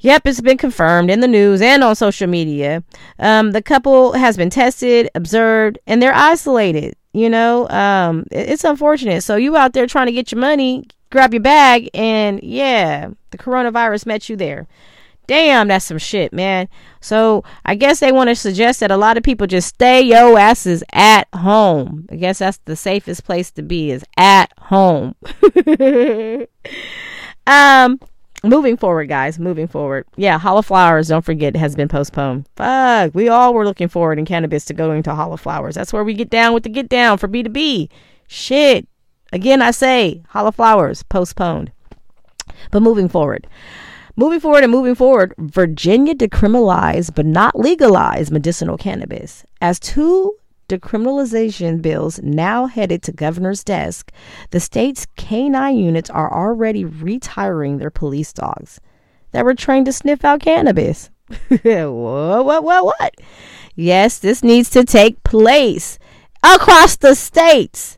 Yep, 0.00 0.22
it's 0.26 0.40
been 0.40 0.56
confirmed 0.56 1.10
in 1.10 1.20
the 1.20 1.28
news 1.28 1.60
and 1.60 1.84
on 1.84 1.94
social 1.94 2.26
media. 2.26 2.82
Um, 3.18 3.52
the 3.52 3.60
couple 3.60 4.14
has 4.14 4.36
been 4.36 4.48
tested, 4.48 5.10
observed, 5.14 5.78
and 5.86 6.02
they're 6.02 6.14
isolated. 6.14 6.96
You 7.12 7.28
know, 7.28 7.68
um, 7.68 8.24
it's 8.30 8.64
unfortunate. 8.64 9.22
So 9.22 9.36
you 9.36 9.56
out 9.56 9.74
there 9.74 9.86
trying 9.86 10.06
to 10.06 10.12
get 10.12 10.32
your 10.32 10.40
money, 10.40 10.86
grab 11.10 11.34
your 11.34 11.42
bag, 11.42 11.90
and 11.92 12.42
yeah, 12.42 13.10
the 13.30 13.38
coronavirus 13.38 14.06
met 14.06 14.28
you 14.28 14.36
there. 14.36 14.66
Damn, 15.30 15.68
that's 15.68 15.84
some 15.84 15.98
shit, 15.98 16.32
man. 16.32 16.68
So 17.00 17.44
I 17.64 17.76
guess 17.76 18.00
they 18.00 18.10
want 18.10 18.30
to 18.30 18.34
suggest 18.34 18.80
that 18.80 18.90
a 18.90 18.96
lot 18.96 19.16
of 19.16 19.22
people 19.22 19.46
just 19.46 19.68
stay 19.68 20.02
yo 20.02 20.36
asses 20.36 20.82
at 20.92 21.28
home. 21.32 22.08
I 22.10 22.16
guess 22.16 22.40
that's 22.40 22.58
the 22.64 22.74
safest 22.74 23.22
place 23.22 23.52
to 23.52 23.62
be 23.62 23.92
is 23.92 24.04
at 24.16 24.52
home. 24.58 25.14
um, 27.46 28.00
moving 28.42 28.76
forward, 28.76 29.08
guys. 29.08 29.38
Moving 29.38 29.68
forward. 29.68 30.04
Yeah, 30.16 30.36
Hall 30.36 30.58
of 30.58 30.66
Flowers. 30.66 31.06
Don't 31.06 31.24
forget 31.24 31.54
has 31.54 31.76
been 31.76 31.86
postponed. 31.86 32.48
Fuck, 32.56 33.14
we 33.14 33.28
all 33.28 33.54
were 33.54 33.64
looking 33.64 33.86
forward 33.86 34.18
in 34.18 34.24
cannabis 34.24 34.64
to 34.64 34.74
going 34.74 35.04
to 35.04 35.14
Hall 35.14 35.32
of 35.32 35.40
Flowers. 35.40 35.76
That's 35.76 35.92
where 35.92 36.02
we 36.02 36.14
get 36.14 36.30
down 36.30 36.54
with 36.54 36.64
the 36.64 36.70
get 36.70 36.88
down 36.88 37.18
for 37.18 37.28
B 37.28 37.44
two 37.44 37.50
B. 37.50 37.88
Shit. 38.26 38.88
Again, 39.32 39.62
I 39.62 39.70
say 39.70 40.24
Hall 40.30 40.48
of 40.48 40.56
Flowers 40.56 41.04
postponed. 41.04 41.70
But 42.72 42.82
moving 42.82 43.08
forward. 43.08 43.46
Moving 44.20 44.38
forward 44.38 44.62
and 44.62 44.70
moving 44.70 44.94
forward, 44.94 45.34
Virginia 45.38 46.14
decriminalized 46.14 47.14
but 47.14 47.24
not 47.24 47.58
legalized 47.58 48.30
medicinal 48.30 48.76
cannabis. 48.76 49.44
As 49.62 49.80
two 49.80 50.36
decriminalization 50.68 51.80
bills 51.80 52.20
now 52.22 52.66
headed 52.66 53.02
to 53.02 53.12
governor's 53.12 53.64
desk, 53.64 54.12
the 54.50 54.60
state's 54.60 55.06
canine 55.16 55.78
units 55.78 56.10
are 56.10 56.32
already 56.32 56.84
retiring 56.84 57.78
their 57.78 57.90
police 57.90 58.30
dogs 58.34 58.78
that 59.32 59.44
were 59.44 59.54
trained 59.54 59.86
to 59.86 59.92
sniff 59.92 60.22
out 60.22 60.42
cannabis. 60.42 61.08
what, 61.48 62.44
what, 62.44 62.62
what, 62.62 62.84
what? 62.84 63.14
Yes, 63.74 64.18
this 64.18 64.44
needs 64.44 64.68
to 64.70 64.84
take 64.84 65.24
place 65.24 65.98
across 66.42 66.96
the 66.96 67.14
states. 67.14 67.96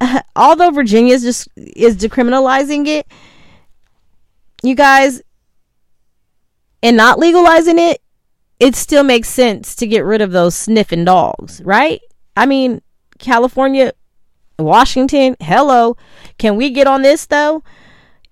although 0.36 0.70
Virginia 0.70 1.14
is 1.14 1.22
just 1.22 1.48
is 1.56 1.96
decriminalizing 1.96 2.86
it, 2.86 3.06
you 4.64 4.74
guys, 4.74 5.22
and 6.82 6.96
not 6.96 7.18
legalizing 7.18 7.78
it, 7.78 8.00
it 8.60 8.74
still 8.74 9.02
makes 9.02 9.28
sense 9.28 9.74
to 9.76 9.86
get 9.86 10.04
rid 10.04 10.20
of 10.20 10.32
those 10.32 10.54
sniffing 10.54 11.04
dogs, 11.04 11.60
right? 11.64 12.00
I 12.36 12.46
mean, 12.46 12.82
California, 13.18 13.92
Washington, 14.58 15.36
hello. 15.40 15.96
Can 16.38 16.56
we 16.56 16.70
get 16.70 16.86
on 16.86 17.02
this 17.02 17.26
though? 17.26 17.62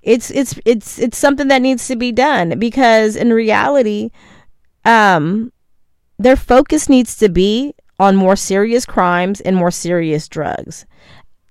It's 0.02 0.30
it's 0.30 0.58
it's 0.64 0.98
it's 0.98 1.18
something 1.18 1.48
that 1.48 1.62
needs 1.62 1.86
to 1.88 1.96
be 1.96 2.12
done 2.12 2.58
because 2.58 3.14
in 3.14 3.32
reality, 3.32 4.10
um 4.84 5.52
their 6.18 6.36
focus 6.36 6.88
needs 6.88 7.16
to 7.16 7.28
be 7.28 7.74
on 7.98 8.16
more 8.16 8.36
serious 8.36 8.84
crimes 8.84 9.40
and 9.40 9.56
more 9.56 9.70
serious 9.70 10.28
drugs 10.28 10.86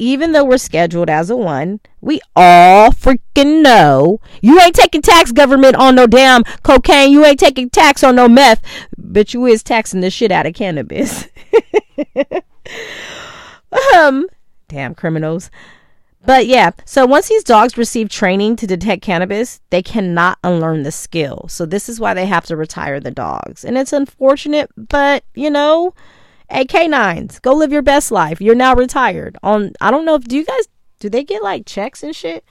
even 0.02 0.32
though 0.32 0.44
we're 0.44 0.58
scheduled 0.58 1.12
as 1.12 1.30
a 1.30 1.38
one, 1.38 1.80
we 2.02 2.20
all 2.36 2.90
freaking 2.90 3.62
know 3.62 4.20
you 4.42 4.60
ain't 4.60 4.76
taking 4.76 5.04
tax 5.04 5.32
government 5.32 5.76
on 5.76 5.94
no 5.94 6.08
damn 6.08 6.44
cocaine. 6.64 7.12
You 7.12 7.24
ain't 7.24 7.40
taking 7.40 7.70
tax 7.70 8.04
on 8.04 8.16
no 8.16 8.28
meth, 8.28 8.64
but 8.98 9.36
you 9.36 9.46
is 9.46 9.62
taxing 9.62 10.02
the 10.02 10.10
shit 10.10 10.32
out 10.32 10.48
of 10.48 10.56
cannabis. 10.56 11.28
um, 13.96 14.26
damn 14.68 14.96
criminals. 14.96 15.52
But 16.26 16.48
yeah, 16.48 16.72
so 16.84 17.06
once 17.06 17.30
these 17.30 17.44
dogs 17.44 17.78
receive 17.78 18.10
training 18.10 18.56
to 18.58 18.68
detect 18.68 19.04
cannabis, 19.04 19.62
they 19.70 19.84
cannot 19.84 20.40
unlearn 20.44 20.82
the 20.82 20.92
skill. 20.92 21.46
So 21.48 21.68
this 21.68 21.88
is 21.88 22.00
why 22.00 22.16
they 22.16 22.26
have 22.26 22.46
to 22.46 22.58
retire 22.58 23.00
the 23.00 23.12
dogs. 23.12 23.64
And 23.64 23.78
it's 23.78 23.94
unfortunate, 23.94 24.72
but 24.76 25.24
you 25.36 25.52
know, 25.52 25.94
Hey, 26.52 26.66
K9s, 26.66 27.42
go 27.42 27.54
live 27.54 27.72
your 27.72 27.82
best 27.82 28.12
life. 28.12 28.42
You're 28.42 28.56
now 28.56 28.76
retired. 28.76 29.38
On 29.42 29.72
I 29.80 29.90
don't 29.90 30.04
know 30.04 30.16
if 30.16 30.26
do 30.26 30.36
you 30.36 30.44
guys 30.44 30.68
do 31.00 31.10
they 31.10 31.24
get 31.24 31.42
like 31.42 31.66
checks 31.66 32.04
and 32.04 32.14
shit? 32.14 32.44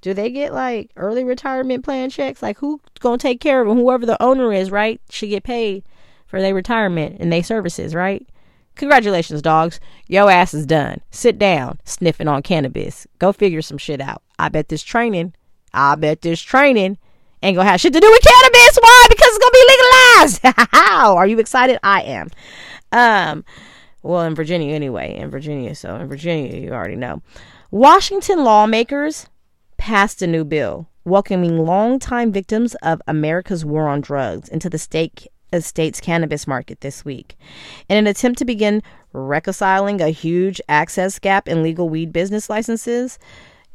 Do 0.00 0.12
they 0.12 0.28
get 0.28 0.52
like 0.52 0.90
early 0.96 1.22
retirement 1.22 1.84
plan 1.84 2.10
checks? 2.10 2.42
Like 2.42 2.58
who's 2.58 2.80
gonna 2.98 3.16
take 3.16 3.40
care 3.40 3.62
of 3.62 3.68
them? 3.68 3.78
Whoever 3.78 4.06
the 4.06 4.20
owner 4.20 4.52
is, 4.52 4.72
right? 4.72 5.00
Should 5.08 5.28
get 5.28 5.44
paid 5.44 5.84
for 6.26 6.40
their 6.40 6.52
retirement 6.52 7.18
and 7.20 7.32
their 7.32 7.44
services, 7.44 7.94
right? 7.94 8.26
Congratulations, 8.74 9.40
dogs. 9.40 9.78
Yo 10.08 10.26
ass 10.26 10.52
is 10.52 10.66
done. 10.66 11.00
Sit 11.12 11.38
down, 11.38 11.78
sniffing 11.84 12.26
on 12.26 12.42
cannabis. 12.42 13.06
Go 13.20 13.32
figure 13.32 13.62
some 13.62 13.78
shit 13.78 14.00
out. 14.00 14.20
I 14.36 14.48
bet 14.48 14.68
this 14.68 14.82
training, 14.82 15.32
I 15.72 15.94
bet 15.94 16.22
this 16.22 16.42
training 16.42 16.98
ain't 17.40 17.56
gonna 17.56 17.70
have 17.70 17.80
shit 17.80 17.92
to 17.92 18.00
do 18.00 18.10
with 18.10 18.20
cannabis. 18.20 18.78
Why? 18.80 19.06
Because 19.08 19.28
it's 19.28 19.38
gonna 19.38 19.52
be 19.52 19.66
legalized. 19.68 20.68
How? 20.72 21.16
Are 21.16 21.26
you 21.28 21.38
excited? 21.38 21.78
I 21.84 22.02
am. 22.02 22.30
Um, 22.94 23.44
well, 24.02 24.22
in 24.22 24.34
Virginia 24.34 24.74
anyway, 24.74 25.16
in 25.16 25.30
Virginia. 25.30 25.74
So 25.74 25.96
in 25.96 26.06
Virginia, 26.08 26.56
you 26.56 26.70
already 26.70 26.96
know. 26.96 27.22
Washington 27.70 28.44
lawmakers 28.44 29.26
passed 29.76 30.22
a 30.22 30.26
new 30.26 30.44
bill 30.44 30.88
welcoming 31.04 31.58
longtime 31.58 32.32
victims 32.32 32.74
of 32.76 33.02
America's 33.06 33.64
war 33.64 33.88
on 33.88 34.00
drugs 34.00 34.48
into 34.48 34.70
the 34.70 34.78
state 34.78 35.26
uh, 35.52 35.60
state's 35.60 36.00
cannabis 36.00 36.46
market 36.46 36.80
this 36.80 37.04
week. 37.04 37.36
In 37.88 37.96
an 37.96 38.06
attempt 38.06 38.38
to 38.38 38.44
begin 38.44 38.82
reconciling 39.12 40.00
a 40.00 40.08
huge 40.08 40.60
access 40.68 41.18
gap 41.18 41.48
in 41.48 41.62
legal 41.62 41.88
weed 41.88 42.12
business 42.12 42.48
licenses, 42.48 43.18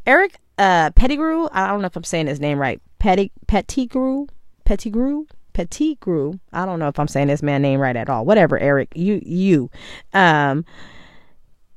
Eric 0.08 0.38
uh, 0.58 0.92
Pettigrew, 0.92 1.48
I 1.52 1.68
don't 1.68 1.82
know 1.82 1.88
if 1.88 1.96
I'm 1.96 2.04
saying 2.04 2.28
his 2.28 2.40
name 2.40 2.58
right, 2.58 2.82
Petty 3.00 3.32
Pettigrew, 3.48 4.28
Pettigrew, 4.66 5.26
Pettigrew. 5.60 6.40
I 6.54 6.66
don't 6.66 6.80
know 6.80 6.88
if 6.88 6.98
I'm 6.98 7.10
saying 7.10 7.28
this 7.28 7.44
man 7.44 7.62
name 7.62 7.82
right 7.82 7.98
at 7.98 8.10
all. 8.10 8.24
Whatever, 8.24 8.58
Eric, 8.58 8.94
you 8.96 9.22
you, 9.26 9.70
um, 10.14 10.64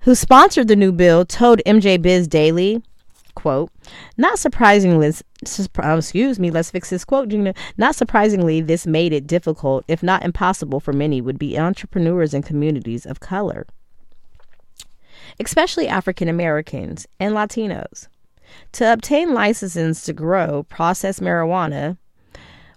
who 0.02 0.14
sponsored 0.14 0.68
the 0.68 0.76
new 0.76 0.92
bill, 0.92 1.24
told 1.24 1.60
MJ 1.66 2.00
Biz 2.00 2.28
Daily, 2.28 2.80
quote, 3.34 3.72
not 4.16 4.38
surprisingly, 4.38 5.08
uh, 5.08 5.96
excuse 5.96 6.38
me, 6.38 6.52
let's 6.52 6.70
fix 6.70 6.90
this 6.90 7.04
quote, 7.04 7.28
Gina. 7.28 7.54
Not 7.76 7.96
surprisingly, 7.96 8.60
this 8.60 8.86
made 8.86 9.12
it 9.12 9.26
difficult, 9.26 9.84
if 9.88 10.00
not 10.00 10.24
impossible, 10.24 10.78
for 10.78 10.92
many 10.92 11.20
would 11.20 11.40
be 11.40 11.58
entrepreneurs 11.58 12.32
and 12.32 12.46
communities 12.46 13.04
of 13.04 13.18
color, 13.18 13.66
especially 15.40 15.88
African 15.88 16.28
Americans 16.28 17.08
and 17.18 17.34
Latinos. 17.34 18.06
To 18.72 18.92
obtain 18.92 19.34
licenses 19.34 20.04
to 20.04 20.12
grow 20.12 20.62
process 20.64 21.18
marijuana 21.18 21.96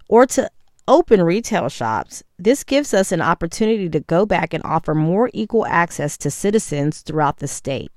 or 0.08 0.26
to 0.26 0.50
open 0.88 1.22
retail 1.22 1.68
shops, 1.68 2.22
this 2.38 2.64
gives 2.64 2.94
us 2.94 3.12
an 3.12 3.20
opportunity 3.20 3.88
to 3.88 4.00
go 4.00 4.26
back 4.26 4.54
and 4.54 4.62
offer 4.64 4.94
more 4.94 5.30
equal 5.32 5.66
access 5.66 6.16
to 6.18 6.30
citizens 6.30 7.00
throughout 7.00 7.38
the 7.38 7.48
state. 7.48 7.90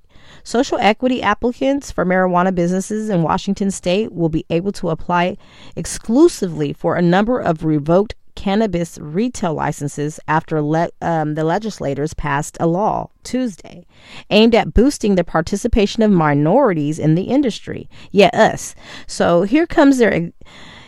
Social 0.44 0.78
equity 0.80 1.22
applicants 1.22 1.92
for 1.92 2.06
marijuana 2.06 2.54
businesses 2.54 3.10
in 3.10 3.24
Washington 3.24 3.72
state 3.72 4.12
will 4.12 4.30
be 4.30 4.46
able 4.50 4.72
to 4.74 4.90
apply 4.90 5.38
exclusively 5.76 6.74
for 6.74 6.96
a 6.96 7.02
number 7.02 7.40
of 7.40 7.66
revoked 7.66 8.16
cannabis 8.36 8.98
retail 9.00 9.54
licenses 9.54 10.20
after 10.28 10.62
le- 10.62 10.90
um, 11.02 11.36
the 11.36 11.44
legislators 11.44 12.14
passed 12.14 12.56
a 12.60 12.68
law 12.68 13.10
Tuesday 13.24 13.86
aimed 14.30 14.56
at 14.56 14.74
boosting 14.74 15.16
the 15.16 15.24
participation 15.24 16.04
of 16.04 16.12
minorities 16.12 17.00
in 17.00 17.16
the 17.16 17.24
industry. 17.24 17.90
Yeah, 18.12 18.30
us. 18.32 18.76
So 19.08 19.42
here 19.42 19.68
comes 19.68 19.98
their 19.98 20.32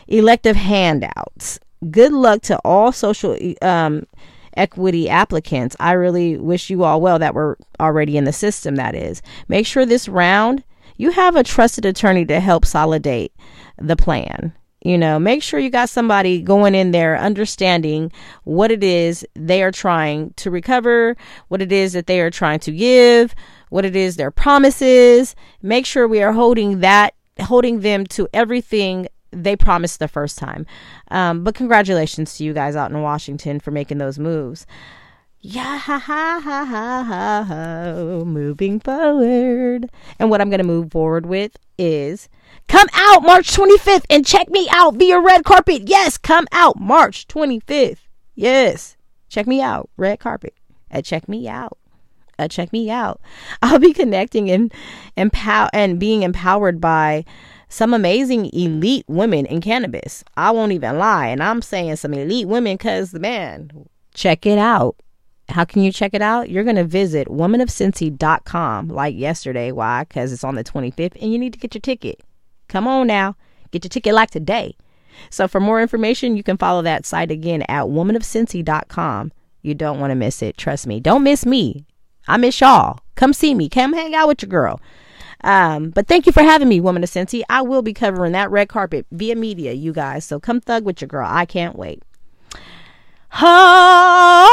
elective 0.08 0.56
handouts 0.56 1.60
good 1.90 2.14
luck 2.14 2.42
to 2.44 2.60
all 2.64 2.92
social 2.92 3.38
um, 3.62 4.06
equity 4.56 5.10
applicants. 5.10 5.76
I 5.80 5.94
really 5.94 6.38
wish 6.38 6.70
you 6.70 6.84
all 6.84 7.02
well 7.02 7.20
that 7.20 7.34
were 7.34 7.58
already 7.80 8.18
in 8.18 8.26
the 8.26 8.34
system, 8.34 8.76
that 8.76 8.96
is. 8.96 9.22
Make 9.48 9.66
sure 9.66 9.86
this 9.86 10.08
round 10.08 10.64
you 10.98 11.10
have 11.10 11.36
a 11.36 11.44
trusted 11.44 11.84
attorney 11.86 12.26
to 12.26 12.40
help 12.40 12.64
solidate 12.64 13.34
the 13.80 13.96
plan. 13.96 14.54
You 14.84 14.98
know, 14.98 15.18
make 15.20 15.42
sure 15.42 15.60
you 15.60 15.70
got 15.70 15.90
somebody 15.90 16.42
going 16.42 16.76
in 16.76 16.92
there 16.92 17.18
understanding 17.18 18.12
what 18.44 18.72
it 18.72 18.84
is 18.84 19.26
they 19.36 19.64
are 19.64 19.72
trying 19.72 20.34
to 20.38 20.52
recover, 20.52 21.16
what 21.48 21.62
it 21.62 21.72
is 21.72 21.94
that 21.94 22.08
they 22.08 22.20
are 22.20 22.32
trying 22.32 22.60
to 22.62 22.72
give, 22.72 23.34
what 23.70 23.86
it 23.86 23.96
is 23.96 24.16
their 24.16 24.32
promises. 24.32 25.36
Make 25.62 25.86
sure 25.86 26.08
we 26.08 26.22
are 26.22 26.34
holding 26.34 26.80
that, 26.82 27.16
holding 27.40 27.82
them 27.82 28.06
to 28.08 28.28
everything 28.34 29.08
they 29.32 29.56
promised 29.56 30.00
the 30.00 30.08
first 30.08 30.38
time. 30.38 30.66
Um, 31.10 31.44
but 31.44 31.56
congratulations 31.56 32.38
to 32.38 32.44
you 32.44 32.54
guys 32.54 32.76
out 32.76 32.92
in 32.92 33.02
Washington 33.02 33.60
for 33.60 33.72
making 33.72 33.98
those 33.98 34.20
moves. 34.20 34.66
Yeah, 35.44 35.80
ha, 35.80 35.98
ha, 35.98 36.40
ha, 36.44 36.66
ha, 36.66 37.44
ha, 37.48 38.24
moving 38.24 38.80
forward. 38.80 39.90
And 40.20 40.30
what 40.30 40.40
I'm 40.40 40.52
going 40.52 40.60
to 40.60 40.64
move 40.64 40.92
forward 40.92 41.26
with 41.26 41.58
is 41.80 42.30
come 42.68 42.88
out 42.94 43.24
March 43.24 43.52
25th 43.52 44.06
and 44.10 44.24
check 44.24 44.50
me 44.50 44.68
out 44.72 44.96
via 44.96 45.20
red 45.20 45.44
carpet. 45.44 45.90
Yes, 45.90 46.18
come 46.18 46.48
out 46.52 46.80
March 46.80 47.28
25th. 47.28 48.02
Yes, 48.36 48.98
check 49.30 49.48
me 49.48 49.62
out. 49.62 49.90
Red 49.98 50.20
carpet. 50.20 50.54
Uh, 50.92 51.02
check 51.02 51.28
me 51.28 51.48
out. 51.48 51.80
Uh, 52.38 52.48
check 52.48 52.72
me 52.72 52.92
out. 52.92 53.20
I'll 53.64 53.80
be 53.80 53.94
connecting 53.94 54.52
and 54.52 54.72
empower 55.18 55.70
and 55.74 56.00
being 56.00 56.22
empowered 56.22 56.80
by 56.80 57.26
some 57.72 57.94
amazing 57.94 58.48
elite 58.54 59.06
mm-hmm. 59.06 59.16
women 59.16 59.46
in 59.46 59.62
cannabis. 59.62 60.24
I 60.36 60.52
won't 60.52 60.74
even 60.74 60.98
lie. 60.98 61.28
And 61.28 61.42
I'm 61.42 61.62
saying 61.62 61.96
some 61.96 62.14
elite 62.14 62.48
women 62.48 62.76
because, 62.76 63.12
the 63.12 63.20
man, 63.20 63.88
check 64.14 64.46
it 64.46 64.58
out. 64.58 64.98
How 65.50 65.66
can 65.66 65.82
you 65.82 65.92
check 65.92 66.14
it 66.14 66.22
out? 66.22 66.50
You're 66.50 66.64
going 66.64 66.76
to 66.76 66.84
visit 66.84 67.28
womanofcincy.com 67.28 68.90
like 68.90 69.16
yesterday. 69.16 69.72
Why? 69.72 70.04
Because 70.04 70.32
it's 70.32 70.44
on 70.44 70.56
the 70.56 70.64
25th 70.64 71.22
and 71.22 71.32
you 71.32 71.40
need 71.40 71.54
to 71.54 71.60
get 71.60 71.74
your 71.74 71.82
ticket. 71.82 72.22
Come 72.68 72.88
on 72.88 73.08
now. 73.08 73.36
Get 73.72 73.84
your 73.84 73.90
ticket 73.90 74.14
like 74.14 74.32
today. 74.32 74.76
So 75.30 75.48
for 75.48 75.60
more 75.60 75.82
information, 75.82 76.38
you 76.38 76.44
can 76.44 76.58
follow 76.58 76.82
that 76.84 77.06
site 77.06 77.32
again 77.32 77.64
at 77.64 77.86
womanofcincy.com. 77.86 79.32
You 79.62 79.76
don't 79.76 80.00
want 80.00 80.12
to 80.12 80.16
miss 80.16 80.42
it. 80.42 80.58
Trust 80.58 80.88
me. 80.88 81.00
Don't 81.00 81.24
miss 81.24 81.46
me. 81.46 81.86
I 82.28 82.38
miss 82.38 82.60
y'all. 82.60 83.00
Come 83.16 83.34
see 83.34 83.54
me. 83.54 83.70
Come 83.70 83.94
hang 83.94 84.16
out 84.16 84.28
with 84.28 84.42
your 84.42 84.50
girl. 84.50 84.80
Um, 85.44 85.90
but 85.90 86.08
thank 86.08 86.26
you 86.26 86.32
for 86.32 86.44
having 86.44 86.70
me, 86.70 86.80
Woman 86.80 87.04
of 87.04 87.10
Cincy. 87.10 87.42
I 87.50 87.62
will 87.62 87.82
be 87.82 87.94
covering 87.94 88.34
that 88.34 88.52
red 88.52 88.70
carpet 88.70 89.06
via 89.12 89.36
media, 89.36 89.74
you 89.74 89.94
guys. 89.94 90.26
So 90.26 90.40
come 90.40 90.62
thug 90.62 90.86
with 90.86 91.02
your 91.02 91.08
girl. 91.08 91.28
I 91.30 91.46
can't 91.46 91.76
wait. 91.76 92.04
Oh, 93.34 94.48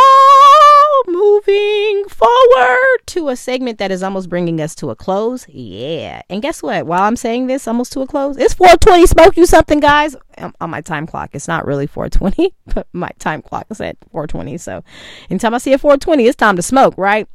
moving 1.08 2.08
forward 2.08 2.98
to 3.06 3.28
a 3.28 3.34
segment 3.34 3.78
that 3.78 3.90
is 3.90 4.04
almost 4.04 4.28
bringing 4.28 4.60
us 4.60 4.76
to 4.76 4.90
a 4.90 4.96
close. 4.96 5.48
Yeah. 5.48 6.22
And 6.30 6.40
guess 6.40 6.62
what? 6.62 6.86
While 6.86 7.02
I'm 7.02 7.16
saying 7.16 7.48
this, 7.48 7.66
almost 7.66 7.92
to 7.94 8.02
a 8.02 8.06
close, 8.06 8.36
it's 8.36 8.54
420. 8.54 9.06
Smoke 9.06 9.36
you 9.36 9.46
something, 9.46 9.80
guys. 9.80 10.14
on 10.60 10.70
my 10.70 10.80
time 10.80 11.08
clock. 11.08 11.30
It's 11.32 11.48
not 11.48 11.66
really 11.66 11.88
420, 11.88 12.54
but 12.74 12.86
my 12.92 13.10
time 13.18 13.42
clock 13.42 13.66
is 13.70 13.80
at 13.80 13.96
420. 14.12 14.58
So 14.58 14.84
anytime 15.28 15.54
I 15.54 15.58
see 15.58 15.72
a 15.72 15.78
420, 15.78 16.26
it's 16.26 16.36
time 16.36 16.54
to 16.56 16.62
smoke, 16.62 16.94
right? 16.96 17.26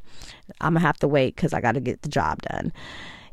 I'm 0.62 0.74
going 0.74 0.82
to 0.82 0.88
have 0.88 1.00
to 1.00 1.08
wait 1.10 1.36
because 1.36 1.54
I 1.54 1.60
got 1.60 1.74
to 1.74 1.82
get 1.82 2.04
the 2.04 2.10
job 2.10 2.42
done. 2.44 2.72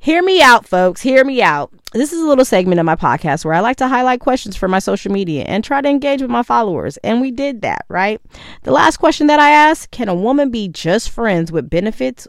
Hear 0.03 0.23
me 0.23 0.41
out, 0.41 0.67
folks. 0.67 1.03
Hear 1.03 1.27
me 1.27 1.43
out. 1.43 1.71
This 1.93 2.11
is 2.11 2.23
a 2.23 2.27
little 2.27 2.47
segment 2.47 2.81
of 2.81 2.87
my 2.87 2.97
podcast 2.97 3.45
where 3.45 3.53
I 3.53 3.61
like 3.61 3.77
to 3.77 3.87
highlight 3.87 4.21
questions 4.21 4.57
for 4.57 4.67
my 4.67 4.79
social 4.79 5.13
media 5.13 5.45
and 5.45 5.63
try 5.63 5.83
to 5.83 5.89
engage 5.91 6.23
with 6.23 6.31
my 6.31 6.43
followers. 6.43 6.97
And 7.05 7.21
we 7.21 7.31
did 7.31 7.61
that, 7.61 7.85
right? 7.89 8.19
The 8.63 8.73
last 8.73 8.97
question 8.97 9.27
that 9.27 9.39
I 9.39 9.51
asked 9.51 9.91
can 9.91 10.09
a 10.09 10.15
woman 10.15 10.51
be 10.51 10.69
just 10.69 11.11
friends 11.11 11.53
with 11.53 11.69
benefits 11.69 12.27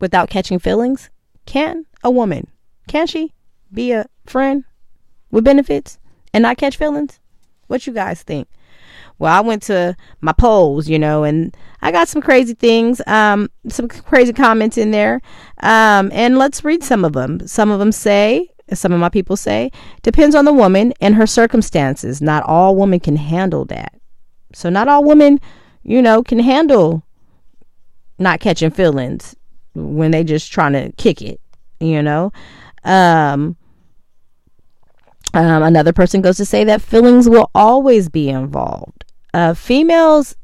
without 0.00 0.28
catching 0.28 0.58
feelings? 0.58 1.08
Can 1.46 1.86
a 2.04 2.10
woman, 2.10 2.46
can 2.88 3.06
she 3.06 3.32
be 3.72 3.92
a 3.92 4.04
friend 4.26 4.62
with 5.30 5.44
benefits 5.44 5.98
and 6.34 6.42
not 6.42 6.58
catch 6.58 6.76
feelings? 6.76 7.20
What 7.68 7.86
you 7.86 7.94
guys 7.94 8.22
think? 8.22 8.48
Well, 9.18 9.34
I 9.34 9.40
went 9.40 9.62
to 9.64 9.96
my 10.20 10.32
polls, 10.32 10.88
you 10.88 10.98
know, 10.98 11.24
and 11.24 11.56
I 11.80 11.90
got 11.90 12.08
some 12.08 12.20
crazy 12.20 12.54
things, 12.54 13.00
um, 13.06 13.50
some 13.68 13.88
crazy 13.88 14.32
comments 14.32 14.76
in 14.76 14.90
there. 14.90 15.20
Um, 15.60 16.10
and 16.12 16.38
let's 16.38 16.64
read 16.64 16.84
some 16.84 17.04
of 17.04 17.14
them. 17.14 17.46
Some 17.46 17.70
of 17.70 17.78
them 17.78 17.92
say, 17.92 18.50
some 18.74 18.92
of 18.92 19.00
my 19.00 19.08
people 19.08 19.36
say, 19.36 19.70
depends 20.02 20.34
on 20.34 20.44
the 20.44 20.52
woman 20.52 20.92
and 21.00 21.14
her 21.14 21.26
circumstances. 21.26 22.20
Not 22.20 22.42
all 22.44 22.76
women 22.76 23.00
can 23.00 23.16
handle 23.16 23.64
that. 23.66 23.94
So 24.52 24.68
not 24.68 24.88
all 24.88 25.04
women, 25.04 25.40
you 25.82 26.02
know, 26.02 26.22
can 26.22 26.38
handle 26.38 27.02
not 28.18 28.40
catching 28.40 28.70
feelings 28.70 29.34
when 29.74 30.10
they 30.10 30.24
just 30.24 30.50
trying 30.52 30.72
to 30.72 30.92
kick 30.92 31.22
it, 31.22 31.40
you 31.80 32.02
know. 32.02 32.32
Um, 32.84 33.56
um, 35.34 35.62
another 35.62 35.92
person 35.92 36.22
goes 36.22 36.38
to 36.38 36.44
say 36.44 36.64
that 36.64 36.80
feelings 36.80 37.28
will 37.28 37.50
always 37.54 38.08
be 38.08 38.28
involved. 38.28 39.04
Uh, 39.36 39.52
females, 39.52 40.34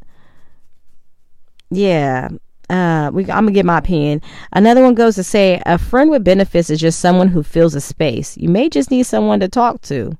yeah, 1.70 2.28
uh, 2.68 3.10
we, 3.10 3.22
I'm 3.22 3.46
gonna 3.46 3.52
get 3.52 3.64
my 3.64 3.78
opinion. 3.78 4.20
Another 4.52 4.82
one 4.82 4.94
goes 4.94 5.14
to 5.14 5.24
say 5.24 5.62
a 5.64 5.78
friend 5.78 6.10
with 6.10 6.24
benefits 6.24 6.68
is 6.68 6.78
just 6.78 6.98
someone 6.98 7.28
who 7.28 7.42
fills 7.42 7.74
a 7.74 7.80
space. 7.80 8.36
You 8.36 8.50
may 8.50 8.68
just 8.68 8.90
need 8.90 9.04
someone 9.04 9.40
to 9.40 9.48
talk 9.48 9.80
to. 9.82 10.18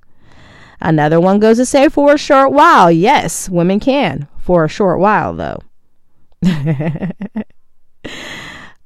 Another 0.80 1.20
one 1.20 1.38
goes 1.38 1.58
to 1.58 1.66
say 1.66 1.90
for 1.90 2.14
a 2.14 2.18
short 2.18 2.52
while. 2.52 2.90
Yes, 2.90 3.50
women 3.50 3.78
can 3.78 4.26
for 4.38 4.64
a 4.64 4.70
short 4.70 5.00
while 5.00 5.34
though. 5.34 5.60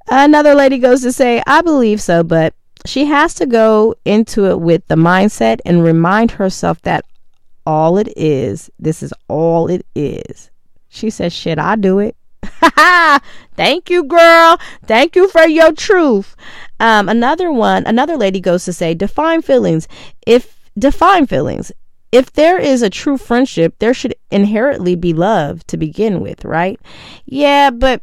Another 0.09 0.57
lady 0.57 0.79
goes 0.79 1.03
to 1.03 1.13
say, 1.13 1.45
I 1.47 1.63
believe 1.63 2.03
so, 2.03 2.25
but 2.25 2.55
she 2.87 3.05
has 3.05 3.35
to 3.35 3.47
go 3.47 3.95
into 4.05 4.47
it 4.47 4.59
with 4.61 4.85
the 4.89 4.97
mindset 4.97 5.61
and 5.65 5.85
remind 5.85 6.33
herself 6.33 6.83
that 6.83 7.05
all 7.67 7.99
it 7.99 8.13
is. 8.17 8.71
This 8.79 9.03
is 9.03 9.13
all 9.29 9.69
it 9.69 9.85
is. 9.95 10.51
She 10.89 11.11
says, 11.11 11.33
Shit, 11.33 11.59
I 11.59 11.77
do 11.77 11.99
it. 11.99 12.17
Thank 13.57 13.91
you, 13.91 14.05
girl. 14.05 14.59
Thank 14.85 15.17
you 15.17 15.29
for 15.29 15.47
your 15.47 15.73
truth. 15.73 16.37
Um, 16.79 17.09
another 17.09 17.51
one, 17.51 17.85
another 17.87 18.17
lady 18.17 18.41
goes 18.41 18.65
to 18.67 18.73
say, 18.73 18.95
define 18.95 19.43
feelings. 19.43 19.89
If 20.27 20.71
define 20.79 21.27
feelings. 21.27 21.73
If 22.13 22.33
there 22.33 22.59
is 22.59 22.83
a 22.83 22.91
true 22.91 23.19
friendship, 23.19 23.75
there 23.79 23.93
should 23.93 24.15
inherently 24.31 24.95
be 24.95 25.13
love 25.13 25.67
to 25.67 25.77
begin 25.77 26.21
with, 26.21 26.45
right? 26.45 26.81
Yeah, 27.27 27.71
but 27.71 28.01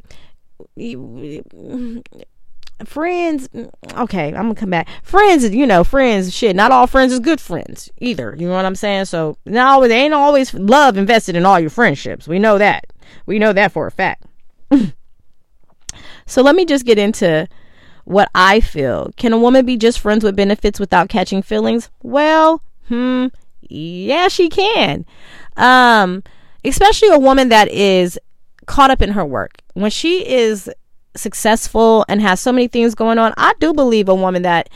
friends 2.88 3.50
okay 3.98 4.28
i'm 4.28 4.34
gonna 4.34 4.56
come 4.56 4.70
back. 4.70 4.88
Friends 5.04 5.50
you 5.54 5.66
know 5.68 5.84
friends 5.84 6.34
shit 6.34 6.56
not 6.56 6.72
all 6.72 6.88
friends 6.88 7.14
is 7.14 7.20
good 7.20 7.40
friends 7.42 7.90
either 8.00 8.36
you 8.38 8.48
know 8.48 8.54
what 8.54 8.66
i'm 8.66 8.76
saying? 8.76 9.06
So 9.06 9.38
now 9.46 9.80
there 9.82 9.92
ain't 9.98 10.14
always 10.14 10.54
love 10.54 10.98
invested 10.98 11.36
in 11.36 11.46
all 11.46 11.60
your 11.60 11.70
friendships 11.70 12.28
we 12.28 12.40
know 12.40 12.58
that 12.58 12.86
we 13.26 13.40
know 13.40 13.54
that 13.54 13.72
for 13.72 13.88
a 13.88 13.92
fact. 13.92 14.26
So 16.26 16.42
let 16.42 16.56
me 16.56 16.66
just 16.66 16.86
get 16.86 16.98
into 16.98 17.48
what 18.06 18.30
i 18.34 18.60
feel. 18.60 19.12
Can 19.18 19.34
a 19.34 19.38
woman 19.38 19.66
be 19.66 19.78
just 19.78 20.00
friends 20.00 20.24
with 20.24 20.36
benefits 20.36 20.80
without 20.80 21.10
catching 21.10 21.42
feelings? 21.42 21.90
Well 22.02 22.62
hmm 22.88 23.28
yeah 23.62 24.28
she 24.28 24.50
can. 24.50 25.06
Um 25.58 26.24
especially 26.66 27.10
a 27.10 27.20
woman 27.20 27.50
that 27.50 27.68
is 27.70 28.18
caught 28.66 28.90
up 28.92 29.02
in 29.02 29.12
her 29.12 29.26
work. 29.26 29.62
When 29.74 29.92
she 29.92 30.28
is 30.28 30.70
successful 31.16 32.06
and 32.08 32.22
has 32.22 32.40
so 32.40 32.52
many 32.52 32.68
things 32.68 32.96
going 32.96 33.18
on, 33.18 33.34
I 33.38 33.54
do 33.60 33.74
believe 33.74 34.10
a 34.10 34.16
woman 34.16 34.42
that 34.44 34.70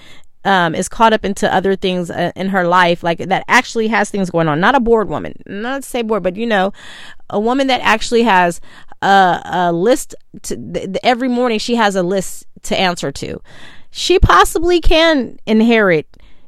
um, 0.48 0.76
is 0.76 0.88
caught 0.88 1.12
up 1.12 1.26
into 1.26 1.54
other 1.54 1.76
things 1.76 2.10
uh, 2.10 2.32
in 2.36 2.50
her 2.50 2.66
life, 2.68 3.04
like 3.04 3.20
that 3.20 3.44
actually 3.48 3.90
has 3.90 4.10
things 4.10 4.30
going 4.30 4.48
on. 4.48 4.60
Not 4.60 4.76
a 4.76 4.80
bored 4.80 5.10
woman, 5.10 5.42
not 5.46 5.84
to 5.84 5.90
say 5.90 6.02
bored, 6.02 6.24
but 6.24 6.38
you 6.38 6.46
know, 6.46 6.72
a 7.30 7.40
woman 7.40 7.68
that 7.68 7.82
actually 7.82 8.24
has 8.24 8.62
a, 9.02 9.42
a 9.44 9.72
list. 9.74 10.16
To, 10.44 10.56
th- 10.56 10.98
every 11.04 11.28
morning, 11.28 11.60
she 11.60 11.76
has 11.76 11.96
a 11.96 12.04
list 12.04 12.46
to 12.64 12.80
answer 12.80 13.12
to. 13.12 13.42
She 13.92 14.20
possibly 14.20 14.80
can 14.80 15.38
inherit, 15.46 16.08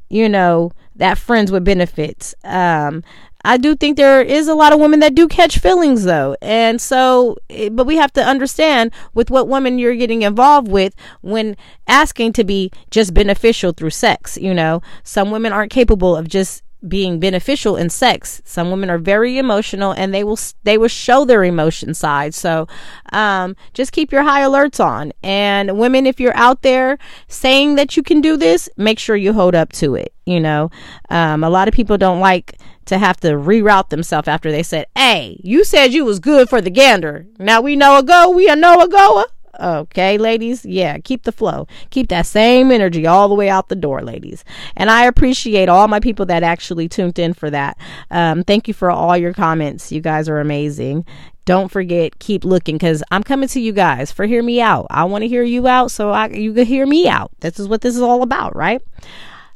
you 0.10 0.30
know, 0.30 0.72
that 0.96 1.18
friends 1.18 1.52
with 1.52 1.66
benefits. 1.66 2.36
Um, 2.44 3.04
I 3.44 3.58
do 3.58 3.76
think 3.76 3.96
there 3.96 4.22
is 4.22 4.48
a 4.48 4.54
lot 4.54 4.74
of 4.74 4.80
women 4.80 5.00
that 5.00 5.16
do 5.16 5.28
catch 5.28 5.60
feelings 5.60 6.04
though. 6.04 6.36
And 6.42 6.82
so, 6.82 7.38
eh, 7.50 7.70
but 7.70 7.86
we 7.86 7.96
have 7.96 8.12
to 8.14 8.24
understand 8.24 8.92
with 9.14 9.30
what 9.30 9.48
woman 9.48 9.80
you're 9.80 9.96
getting 9.96 10.24
involved 10.24 10.68
with 10.68 10.94
when 11.22 11.56
asking 11.88 12.34
to 12.34 12.44
be 12.44 12.72
just 12.92 13.14
beneficial 13.14 13.72
through 13.72 13.92
sex. 13.92 14.38
You 14.38 14.54
know, 14.54 14.82
some 15.04 15.32
women 15.32 15.54
aren't 15.54 15.72
capable 15.72 16.16
of 16.16 16.28
just 16.28 16.64
being 16.88 17.20
beneficial 17.20 17.76
in 17.76 17.90
sex. 17.90 18.42
Some 18.46 18.72
women 18.72 18.90
are 18.90 18.98
very 18.98 19.38
emotional 19.38 19.92
and 19.92 20.14
they 20.14 20.24
will 20.24 20.40
they 20.64 20.78
will 20.78 20.88
show 20.88 21.26
their 21.26 21.44
emotion 21.44 21.94
side. 21.94 22.34
So 22.34 22.68
um, 23.12 23.56
just 23.74 23.92
keep 23.92 24.12
your 24.12 24.24
high 24.24 24.42
alerts 24.42 24.84
on. 24.84 25.12
And 25.22 25.78
women, 25.78 26.06
if 26.06 26.20
you're 26.20 26.36
out 26.36 26.62
there 26.62 26.98
saying 27.28 27.76
that 27.76 27.98
you 27.98 28.04
can 28.04 28.22
do 28.22 28.38
this, 28.38 28.70
make 28.78 29.00
sure 29.00 29.16
you 29.16 29.34
hold 29.34 29.56
up 29.56 29.72
to 29.74 29.96
it. 29.96 30.14
You 30.26 30.40
know, 30.40 30.70
um, 31.10 31.44
a 31.44 31.50
lot 31.50 31.68
of 31.68 31.74
people 31.74 31.98
don't 31.98 32.20
like 32.20 32.58
to 32.86 32.98
have 32.98 33.20
to 33.20 33.30
reroute 33.30 33.90
themselves 33.90 34.28
after 34.28 34.52
they 34.52 34.64
said, 34.64 34.86
"Hey, 34.96 35.40
you 35.44 35.64
said 35.64 35.94
you 35.94 36.06
was 36.06 36.20
good 36.20 36.50
for 36.50 36.62
the 36.62 36.70
gander. 36.70 37.26
Now 37.38 37.62
we 37.62 37.76
know 37.76 37.98
a 37.98 38.04
go. 38.04 38.30
We 38.30 38.48
a 38.48 38.56
know 38.56 38.82
a 38.82 38.88
goer." 38.88 39.26
Okay, 39.60 40.18
ladies. 40.18 40.66
Yeah, 40.66 40.98
keep 41.00 41.24
the 41.24 41.32
flow. 41.32 41.68
Keep 41.90 42.10
that 42.10 42.26
same 42.26 42.72
energy 42.72 43.06
all 43.08 43.30
the 43.30 43.36
way 43.36 43.50
out 43.50 43.70
the 43.70 43.76
door, 43.76 44.02
ladies. 44.02 44.44
And 44.76 44.90
I 44.90 45.06
appreciate 45.06 45.70
all 45.70 45.88
my 45.88 46.00
people 46.00 46.26
that 46.28 46.44
actually 46.44 46.88
tuned 46.90 47.20
in 47.20 47.34
for 47.34 47.50
that. 47.50 47.78
Um, 48.12 48.44
thank 48.44 48.68
you 48.68 48.74
for 48.74 48.92
all 48.92 49.18
your 49.18 49.34
comments. 49.34 49.92
You 49.92 50.02
guys 50.02 50.30
are 50.30 50.40
amazing. 50.40 51.06
Don't 51.46 51.72
forget, 51.72 52.20
keep 52.20 52.46
looking 52.46 52.76
because 52.76 53.02
I'm 53.10 53.24
coming 53.24 53.50
to 53.50 53.60
you 53.60 53.74
guys 53.74 54.12
for 54.12 54.28
hear 54.28 54.44
me 54.44 54.62
out. 54.62 54.86
I 54.92 55.06
want 55.06 55.24
to 55.24 55.28
hear 55.28 55.42
you 55.42 55.68
out 55.68 55.90
so 55.90 56.12
I 56.12 56.28
you 56.28 56.54
can 56.54 56.66
hear 56.66 56.86
me 56.86 57.08
out. 57.08 57.32
This 57.40 57.60
is 57.60 57.68
what 57.68 57.82
this 57.82 57.96
is 57.96 58.02
all 58.02 58.22
about, 58.22 58.56
right? 58.56 58.82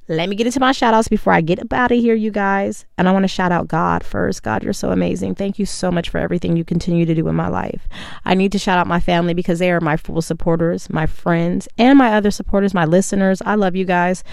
Let 0.10 0.28
me 0.28 0.36
get 0.36 0.48
into 0.48 0.60
my 0.60 0.74
shout 0.74 0.94
outs 0.94 1.08
before 1.08 1.32
I 1.32 1.39
get 1.39 1.60
up 1.60 1.72
out 1.72 1.92
of 1.94 1.98
here, 1.98 2.13
you 2.13 2.30
guys. 2.30 2.86
And 2.98 3.08
I 3.08 3.13
want 3.13 3.24
to 3.24 3.30
shout 3.30 3.54
out 3.54 3.70
God 3.70 4.04
first. 4.04 4.44
God, 4.44 4.62
you're 4.62 4.74
so 4.74 4.92
amazing. 4.92 5.36
Thank 5.36 5.58
you 5.58 5.66
so 5.66 5.92
much 5.92 6.10
for 6.10 6.18
everything 6.18 6.58
you 6.58 6.66
continue 6.66 7.06
to 7.06 7.16
do 7.16 7.26
in 7.30 7.36
my 7.36 7.48
life. 7.48 7.88
I 8.26 8.34
need 8.34 8.52
to 8.52 8.60
shout 8.60 8.78
out 8.78 8.86
my 8.86 9.00
family 9.00 9.34
because 9.34 9.60
they 9.60 9.72
are 9.72 9.80
my 9.80 9.96
full 9.96 10.22
supporters, 10.22 10.89
my 10.89 11.06
friends, 11.06 11.70
and 11.78 11.98
my 11.98 12.13
other 12.13 12.32
supporters, 12.32 12.74
my 12.74 12.84
listeners. 12.84 13.42
I 13.46 13.56
love 13.56 13.78
you 13.78 13.86
guys. 13.86 14.26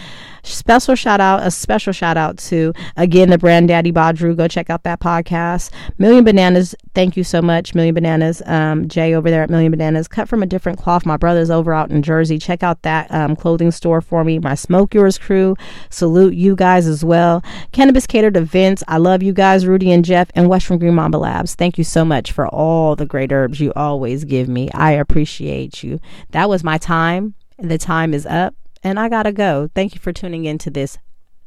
Special 0.43 0.97
shout 0.97 1.21
out, 1.21 1.47
a 1.47 1.53
special 1.53 1.93
shout 1.93 2.17
out 2.17 2.39
to, 2.39 2.73
again, 2.97 3.31
the 3.31 3.39
brand 3.39 3.69
Daddy 3.69 3.93
Badru. 3.93 4.37
Go 4.37 4.49
check 4.49 4.71
out 4.71 4.83
that 4.83 4.99
podcast. 4.99 5.71
Million 5.99 6.25
Bananas, 6.25 6.75
thank 6.95 7.17
you 7.17 7.23
so 7.23 7.41
much. 7.41 7.77
Million 7.77 7.95
Bananas, 7.95 8.43
um, 8.47 8.89
Jay 8.89 9.15
over 9.15 9.31
there 9.31 9.43
at 9.43 9.51
Million 9.51 9.71
Bananas, 9.71 10.09
cut 10.09 10.29
from 10.29 10.43
a 10.43 10.47
different 10.47 10.81
cloth. 10.81 11.07
My 11.07 11.17
brother's 11.17 11.51
over 11.51 11.73
out 11.73 11.91
in 11.91 12.03
Jersey. 12.03 12.39
Check 12.39 12.65
out 12.65 12.83
that 12.83 13.09
um, 13.13 13.37
clothing 13.37 13.71
store 13.71 14.01
for 14.01 14.25
me. 14.25 14.41
My 14.41 14.57
Smoke 14.57 14.95
Yours 14.95 15.17
crew 15.17 15.55
Salute 15.91 16.35
you 16.35 16.57
guys 16.57 16.87
as 16.87 17.05
well. 17.05 17.43
Cannabis 17.73 18.07
catered 18.07 18.37
events. 18.37 18.83
I 18.89 18.99
love 18.99 19.23
you 19.23 19.33
guys, 19.33 19.67
Rudy 19.67 19.91
and 19.93 20.05
Jeff, 20.05 20.31
and 20.35 20.49
Western 20.49 20.79
Green 20.79 20.95
Mamba 20.95 21.19
Labs. 21.19 21.55
Thank 21.55 21.79
you 21.79 21.85
so 21.85 22.05
much 22.05 22.33
for 22.33 22.49
all 22.49 22.97
the 22.97 23.07
great 23.07 23.33
herbs 23.33 23.61
you 23.61 23.73
always 23.75 24.25
give 24.25 24.49
me. 24.49 24.71
I 24.73 24.93
appreciate 24.93 25.83
you. 25.83 26.01
That 26.31 26.49
was 26.49 26.65
my 26.65 26.79
time. 26.79 27.35
The 27.59 27.79
time 27.79 28.15
is 28.15 28.27
up, 28.27 28.55
and 28.83 28.99
I 28.99 29.09
gotta 29.09 29.33
go. 29.33 29.71
Thank 29.75 29.95
you 29.95 30.01
for 30.01 30.13
tuning 30.13 30.45
into 30.45 30.71
this 30.71 30.99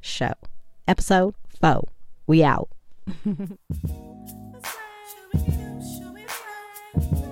show. 0.02 0.34
Episode 0.88 1.34
4. 1.62 1.88
We 2.28 2.44
out. 2.44 2.70